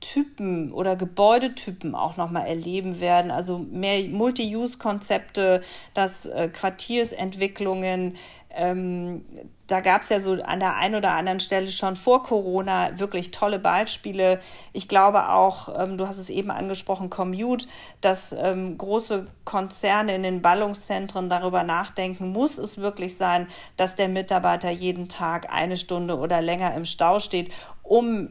Typen 0.00 0.72
oder 0.72 0.94
Gebäudetypen 0.94 1.94
auch 1.94 2.16
nochmal 2.18 2.46
erleben 2.46 3.00
werden. 3.00 3.30
Also 3.30 3.58
mehr 3.58 4.04
Multi-Use-Konzepte, 4.04 5.62
dass 5.94 6.26
äh, 6.26 6.48
Quartiersentwicklungen, 6.48 8.16
ähm, 8.50 9.24
da 9.68 9.80
gab 9.80 10.00
es 10.00 10.08
ja 10.08 10.18
so 10.18 10.32
an 10.32 10.60
der 10.60 10.76
einen 10.76 10.94
oder 10.94 11.12
anderen 11.12 11.40
Stelle 11.40 11.70
schon 11.70 11.94
vor 11.94 12.22
Corona 12.22 12.98
wirklich 12.98 13.30
tolle 13.30 13.58
Beispiele. 13.58 14.40
Ich 14.72 14.88
glaube 14.88 15.28
auch, 15.28 15.68
ähm, 15.78 15.98
du 15.98 16.08
hast 16.08 16.16
es 16.16 16.30
eben 16.30 16.50
angesprochen, 16.50 17.10
Commute, 17.10 17.66
dass 18.00 18.32
ähm, 18.32 18.78
große 18.78 19.26
Konzerne 19.44 20.14
in 20.14 20.22
den 20.22 20.40
Ballungszentren 20.40 21.28
darüber 21.28 21.64
nachdenken, 21.64 22.32
muss 22.32 22.56
es 22.56 22.78
wirklich 22.78 23.18
sein, 23.18 23.46
dass 23.76 23.94
der 23.94 24.08
Mitarbeiter 24.08 24.70
jeden 24.70 25.08
Tag 25.08 25.52
eine 25.52 25.76
Stunde 25.76 26.16
oder 26.16 26.40
länger 26.40 26.74
im 26.74 26.86
Stau 26.86 27.20
steht, 27.20 27.52
um 27.82 28.30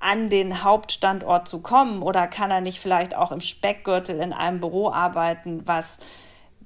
an 0.00 0.30
den 0.30 0.64
Hauptstandort 0.64 1.46
zu 1.46 1.60
kommen 1.60 2.02
oder 2.02 2.26
kann 2.26 2.50
er 2.50 2.62
nicht 2.62 2.80
vielleicht 2.80 3.14
auch 3.14 3.30
im 3.30 3.42
Speckgürtel 3.42 4.18
in 4.20 4.32
einem 4.32 4.60
Büro 4.60 4.90
arbeiten, 4.90 5.62
was 5.66 6.00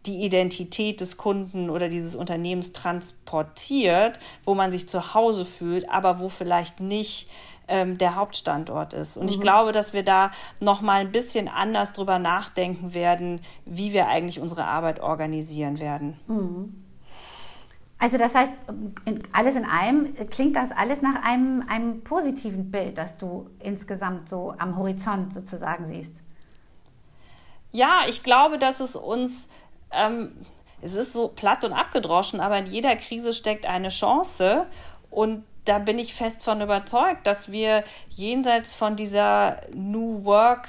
die 0.07 0.23
Identität 0.25 1.01
des 1.01 1.17
Kunden 1.17 1.71
oder 1.71 1.89
dieses 1.89 2.15
Unternehmens 2.15 2.73
transportiert, 2.73 4.19
wo 4.45 4.55
man 4.55 4.71
sich 4.71 4.89
zu 4.89 5.15
Hause 5.15 5.45
fühlt, 5.45 5.89
aber 5.91 6.19
wo 6.21 6.29
vielleicht 6.29 6.81
nicht 6.81 7.29
ähm, 7.69 7.99
der 7.99 8.15
Hauptstandort 8.15 8.93
ist. 8.93 9.17
Und 9.17 9.25
mhm. 9.25 9.31
ich 9.31 9.41
glaube, 9.41 9.73
dass 9.73 9.93
wir 9.93 10.05
da 10.05 10.31
noch 10.61 10.81
mal 10.81 11.01
ein 11.01 11.13
bisschen 11.13 11.49
anders 11.49 11.93
drüber 11.93 12.19
nachdenken 12.19 12.95
werden, 12.95 13.41
wie 13.65 13.93
wir 13.93 14.07
eigentlich 14.09 14.41
unsere 14.41 14.65
Arbeit 14.65 15.01
organisieren 15.01 15.79
werden. 15.79 16.19
Mhm. 16.29 16.83
Also 17.99 18.19
das 18.19 18.35
heißt, 18.35 18.53
alles 19.33 19.57
in 19.57 19.65
allem 19.65 20.15
klingt 20.31 20.55
das 20.55 20.71
alles 20.71 21.01
nach 21.01 21.23
einem, 21.25 21.65
einem 21.67 22.05
positiven 22.05 22.71
Bild, 22.71 22.99
das 22.99 23.17
du 23.17 23.49
insgesamt 23.59 24.29
so 24.29 24.55
am 24.59 24.77
Horizont 24.77 25.33
sozusagen 25.33 25.87
siehst. 25.87 26.15
Ja, 27.73 28.03
ich 28.07 28.23
glaube, 28.23 28.59
dass 28.59 28.81
es 28.81 28.97
uns 28.97 29.49
ähm, 29.93 30.33
es 30.83 30.95
ist 30.95 31.13
so 31.13 31.29
platt 31.29 31.65
und 31.65 31.73
abgedroschen, 31.73 32.41
aber 32.41 32.59
in 32.59 32.67
jeder 32.67 32.95
Krise 32.97 33.33
steckt 33.33 33.67
eine 33.67 33.89
Chance 33.89 34.67
und 35.11 35.45
da 35.65 35.79
bin 35.79 35.99
ich 35.99 36.15
fest 36.15 36.45
von 36.45 36.61
überzeugt, 36.61 37.27
dass 37.27 37.51
wir 37.51 37.83
jenseits 38.09 38.75
von 38.75 38.95
dieser 38.97 39.63
New 39.73 40.25
Work 40.25 40.69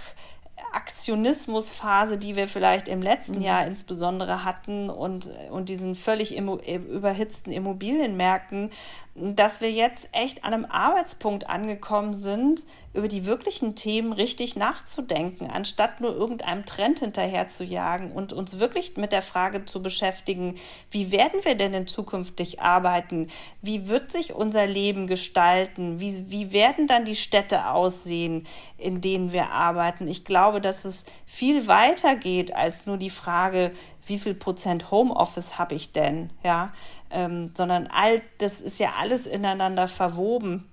Aktionismusphase, 0.74 2.18
die 2.18 2.36
wir 2.36 2.48
vielleicht 2.48 2.88
im 2.88 3.02
letzten 3.02 3.38
mhm. 3.38 3.42
Jahr 3.42 3.66
insbesondere 3.66 4.44
hatten 4.44 4.90
und, 4.90 5.32
und 5.50 5.70
diesen 5.70 5.96
völlig 5.96 6.36
immo 6.36 6.58
überhitzten 6.58 7.52
Immobilienmärkten, 7.52 8.72
dass 9.20 9.62
wir 9.62 9.72
jetzt 9.72 10.08
echt 10.12 10.44
an 10.44 10.54
einem 10.54 10.66
Arbeitspunkt 10.66 11.50
angekommen 11.50 12.14
sind, 12.14 12.64
über 12.94 13.08
die 13.08 13.26
wirklichen 13.26 13.76
Themen 13.76 14.12
richtig 14.12 14.56
nachzudenken, 14.56 15.48
anstatt 15.48 16.02
nur 16.02 16.16
irgendeinem 16.16 16.66
Trend 16.66 17.00
hinterher 17.00 17.48
zu 17.48 17.64
jagen 17.64 18.12
und 18.12 18.34
uns 18.34 18.60
wirklich 18.60 18.98
mit 18.98 19.12
der 19.12 19.22
Frage 19.22 19.66
zu 19.66 19.84
beschäftigen, 19.84 20.56
wie 20.90 21.12
werden 21.12 21.40
wir 21.44 21.56
denn 21.56 21.74
in 21.74 21.88
zukünftig 21.88 22.60
arbeiten? 22.60 23.30
Wie 23.62 23.88
wird 23.88 24.12
sich 24.12 24.34
unser 24.34 24.66
Leben 24.66 25.06
gestalten? 25.06 26.00
Wie, 26.00 26.30
wie 26.32 26.52
werden 26.52 26.88
dann 26.88 27.06
die 27.06 27.16
Städte 27.16 27.70
aussehen, 27.70 28.48
in 28.78 29.00
denen 29.02 29.32
wir 29.32 29.52
arbeiten? 29.52 30.08
Ich 30.08 30.26
glaube, 30.26 30.60
dass 30.60 30.86
es 30.86 31.06
viel 31.26 31.68
weiter 31.68 32.16
geht 32.16 32.56
als 32.56 32.88
nur 32.88 32.98
die 32.98 33.12
Frage, 33.12 33.74
wie 34.08 34.18
viel 34.18 34.34
Prozent 34.34 34.90
Homeoffice 34.90 35.60
habe 35.60 35.76
ich 35.76 35.92
denn? 35.92 36.32
Ja, 36.44 36.74
ähm, 37.12 37.52
sondern 37.56 37.88
all 37.88 38.22
das 38.38 38.62
ist 38.62 38.80
ja 38.80 38.94
alles 39.00 39.26
ineinander 39.26 39.88
verwoben. 39.88 40.70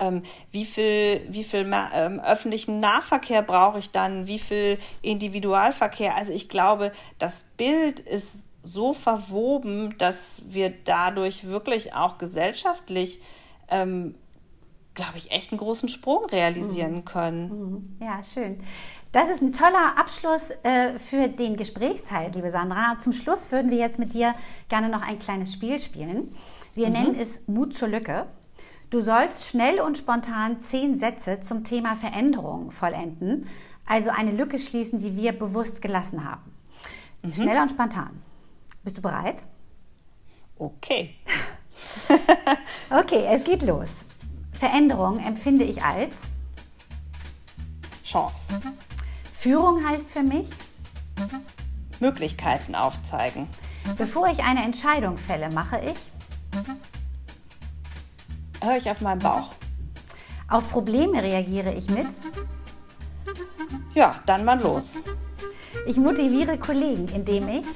Ähm, 0.00 0.22
wie 0.50 0.64
viel, 0.64 1.26
wie 1.28 1.44
viel 1.44 1.70
ähm, 1.94 2.20
öffentlichen 2.20 2.80
Nahverkehr 2.80 3.42
brauche 3.42 3.78
ich 3.78 3.90
dann? 3.90 4.26
Wie 4.26 4.38
viel 4.38 4.78
Individualverkehr? 5.02 6.16
Also 6.16 6.32
ich 6.32 6.48
glaube, 6.48 6.92
das 7.18 7.44
Bild 7.56 8.00
ist 8.00 8.46
so 8.62 8.92
verwoben, 8.92 9.96
dass 9.98 10.42
wir 10.46 10.72
dadurch 10.84 11.46
wirklich 11.46 11.94
auch 11.94 12.18
gesellschaftlich 12.18 13.20
ähm, 13.68 14.14
glaube 14.94 15.18
ich, 15.18 15.30
echt 15.30 15.52
einen 15.52 15.58
großen 15.58 15.88
Sprung 15.88 16.24
realisieren 16.26 16.96
mhm. 16.96 17.04
können. 17.04 17.48
Mhm. 17.48 17.96
Ja, 18.00 18.22
schön. 18.22 18.60
Das 19.14 19.28
ist 19.28 19.40
ein 19.40 19.52
toller 19.52 19.96
Abschluss 19.96 20.50
äh, 20.64 20.98
für 20.98 21.28
den 21.28 21.56
Gesprächsteil, 21.56 22.32
liebe 22.34 22.50
Sandra. 22.50 22.98
Zum 22.98 23.12
Schluss 23.12 23.52
würden 23.52 23.70
wir 23.70 23.78
jetzt 23.78 24.00
mit 24.00 24.12
dir 24.12 24.34
gerne 24.68 24.88
noch 24.88 25.02
ein 25.02 25.20
kleines 25.20 25.52
Spiel 25.52 25.78
spielen. 25.78 26.34
Wir 26.74 26.88
mhm. 26.88 26.92
nennen 26.92 27.20
es 27.20 27.28
Mut 27.46 27.78
zur 27.78 27.86
Lücke. 27.86 28.26
Du 28.90 29.02
sollst 29.02 29.48
schnell 29.48 29.80
und 29.80 29.98
spontan 29.98 30.60
zehn 30.64 30.98
Sätze 30.98 31.38
zum 31.46 31.62
Thema 31.62 31.94
Veränderung 31.94 32.72
vollenden, 32.72 33.46
also 33.86 34.10
eine 34.10 34.32
Lücke 34.32 34.58
schließen, 34.58 34.98
die 34.98 35.16
wir 35.16 35.30
bewusst 35.30 35.80
gelassen 35.80 36.28
haben. 36.28 36.52
Mhm. 37.22 37.34
Schnell 37.34 37.62
und 37.62 37.70
spontan. 37.70 38.20
Bist 38.82 38.98
du 38.98 39.02
bereit? 39.02 39.46
Okay. 40.58 41.14
okay, 42.90 43.28
es 43.30 43.44
geht 43.44 43.62
los. 43.62 43.90
Veränderung 44.50 45.20
empfinde 45.20 45.62
ich 45.62 45.84
als 45.84 46.16
Chance. 48.04 48.60
Führung 49.44 49.86
heißt 49.86 50.08
für 50.08 50.22
mich 50.22 50.46
Möglichkeiten 52.00 52.74
aufzeigen. 52.74 53.46
Bevor 53.98 54.28
ich 54.28 54.42
eine 54.42 54.64
Entscheidung 54.64 55.18
fälle, 55.18 55.50
mache 55.50 55.80
ich 55.80 55.98
höre 58.66 58.78
ich 58.78 58.88
auf 58.88 59.02
meinen 59.02 59.18
Bauch. 59.18 59.50
Auf 60.48 60.70
Probleme 60.70 61.22
reagiere 61.22 61.74
ich 61.74 61.90
mit 61.90 62.06
Ja, 63.92 64.22
dann 64.24 64.46
mal 64.46 64.58
los. 64.62 64.96
Ich 65.84 65.98
motiviere 65.98 66.56
Kollegen, 66.56 67.06
indem 67.08 67.46
ich 67.46 67.66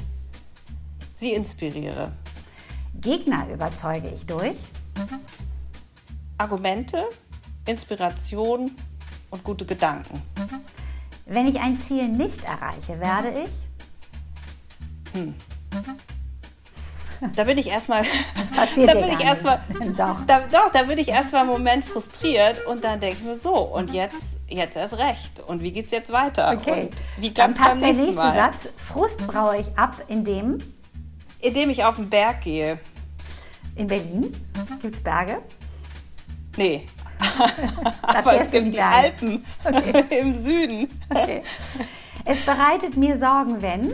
sie 1.18 1.34
inspiriere. 1.34 2.12
Gegner 2.94 3.46
überzeuge 3.52 4.08
ich 4.08 4.24
durch 4.24 4.56
Argumente, 6.38 7.04
Inspiration 7.66 8.70
und 9.28 9.44
gute 9.44 9.66
Gedanken. 9.66 10.22
Wenn 11.28 11.46
ich 11.46 11.60
ein 11.60 11.78
Ziel 11.80 12.08
nicht 12.08 12.42
erreiche, 12.42 12.98
werde 12.98 13.42
ich. 13.42 13.50
Hm. 15.14 15.34
Da 17.34 17.42
bin 17.42 17.58
ich 17.58 17.66
erstmal. 17.66 18.04
Passiert 18.54 18.94
da 18.94 18.94
bin 18.94 19.10
ich 19.10 19.20
erstmal. 19.20 19.60
doch. 19.96 20.24
Da, 20.24 20.46
doch, 20.46 20.70
da 20.72 20.84
bin 20.84 20.98
ich 20.98 21.08
erstmal 21.08 21.42
einen 21.42 21.50
Moment 21.50 21.84
frustriert 21.84 22.64
und 22.64 22.84
dann 22.84 23.00
denke 23.00 23.16
ich 23.16 23.24
mir 23.24 23.34
so, 23.34 23.54
und 23.54 23.92
jetzt, 23.92 24.14
jetzt 24.46 24.76
erst 24.76 24.96
recht. 24.98 25.40
Und 25.44 25.60
wie 25.60 25.72
geht's 25.72 25.90
jetzt 25.90 26.12
weiter? 26.12 26.56
Okay. 26.56 26.82
Und 26.82 26.94
wie 27.20 27.32
dann 27.32 27.54
passt 27.54 27.80
der 27.80 27.92
nächste 27.92 28.12
Mal? 28.12 28.36
Satz. 28.36 28.68
Frust 28.76 29.26
brauche 29.26 29.56
ich 29.56 29.66
ab, 29.76 29.96
indem. 30.06 30.58
Indem 31.40 31.70
ich 31.70 31.84
auf 31.84 31.96
den 31.96 32.08
Berg 32.08 32.42
gehe. 32.42 32.78
In 33.74 33.88
Berlin? 33.88 34.32
Gibt 34.80 34.94
es 34.94 35.02
Berge? 35.02 35.38
Nee, 36.56 36.86
Aber 38.02 38.34
es 38.40 38.50
gibt 38.50 38.74
die 38.74 38.80
Alpen 38.80 39.44
okay. 39.64 40.04
im 40.20 40.42
Süden. 40.42 40.88
Okay. 41.10 41.42
Es 42.24 42.44
bereitet 42.44 42.96
mir 42.96 43.18
Sorgen, 43.18 43.60
wenn? 43.62 43.92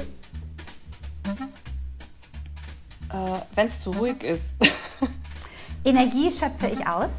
Äh, 3.08 3.40
wenn 3.54 3.66
es 3.66 3.80
zu 3.80 3.90
ruhig 3.90 4.22
ist. 4.22 4.42
Energie 5.84 6.30
schöpfe 6.32 6.68
ich 6.68 6.86
aus? 6.86 7.10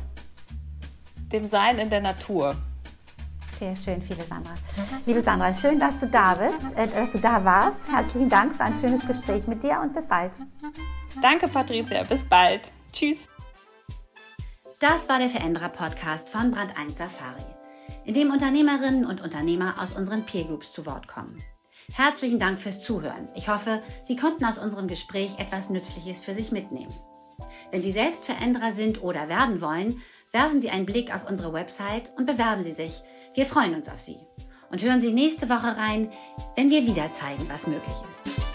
Dem 1.32 1.46
Sein 1.46 1.80
in 1.80 1.90
der 1.90 2.02
Natur. 2.02 2.56
Sehr 3.60 3.76
schön, 3.76 4.02
viele 4.02 4.22
Sandra. 4.24 4.54
Liebe 5.06 5.24
Sandra, 5.24 5.54
schön, 5.54 5.80
dass 5.80 5.98
du 6.00 6.08
da 6.08 6.36
bist, 6.36 6.78
äh, 6.78 6.88
dass 6.88 7.14
du 7.14 7.20
da 7.20 7.44
warst. 7.46 7.80
Herzlichen 7.90 8.30
Dank, 8.30 8.52
es 8.52 8.60
war 8.60 8.66
ein 8.66 8.78
schönes 8.80 9.08
Gespräch 9.08 9.48
mit 9.48 9.64
dir 9.64 9.80
und 9.82 9.94
bis 9.94 10.06
bald. 10.06 10.34
Danke, 11.22 11.48
Patricia, 11.48 12.04
bis 12.04 12.24
bald. 12.26 12.70
Tschüss. 12.92 13.18
Das 14.82 15.08
war 15.08 15.20
der 15.20 15.30
Veränderer-Podcast 15.30 16.28
von 16.28 16.52
Brand 16.52 16.78
1 16.78 16.98
Safari, 16.98 17.46
in 18.04 18.14
dem 18.14 18.32
Unternehmerinnen 18.32 19.06
und 19.06 19.22
Unternehmer 19.22 19.76
aus 19.82 19.94
unseren 19.94 20.26
Peer 20.26 20.44
Groups 20.44 20.74
zu 20.74 20.86
Wort 20.86 21.08
kommen. 21.08 21.42
Herzlichen 21.94 22.40
Dank 22.40 22.60
fürs 22.60 22.82
Zuhören. 22.82 23.30
Ich 23.36 23.48
hoffe, 23.48 23.82
Sie 24.04 24.18
konnten 24.18 24.44
aus 24.44 24.58
unserem 24.58 24.88
Gespräch 24.88 25.40
etwas 25.40 25.70
Nützliches 25.70 26.20
für 26.20 26.34
sich 26.34 26.52
mitnehmen. 26.52 26.94
Wenn 27.72 27.84
Sie 27.84 27.94
selbst 27.94 28.26
Veränderer 28.26 28.74
sind 28.74 29.02
oder 29.02 29.30
werden 29.30 29.62
wollen, 29.62 30.02
werfen 30.34 30.60
Sie 30.60 30.70
einen 30.70 30.86
Blick 30.86 31.16
auf 31.16 31.30
unsere 31.30 31.54
Website 31.54 32.12
und 32.18 32.26
bewerben 32.26 32.64
Sie 32.66 32.74
sich. 32.74 33.02
Wir 33.34 33.46
freuen 33.46 33.76
uns 33.76 33.88
auf 33.88 34.00
Sie. 34.00 34.18
Und 34.72 34.84
hören 34.84 35.02
Sie 35.02 35.14
nächste 35.14 35.50
Woche 35.50 35.78
rein, 35.78 36.12
wenn 36.58 36.70
wir 36.70 36.86
wieder 36.86 37.14
zeigen, 37.14 37.48
was 37.48 37.66
möglich 37.66 37.96
ist. 38.10 38.55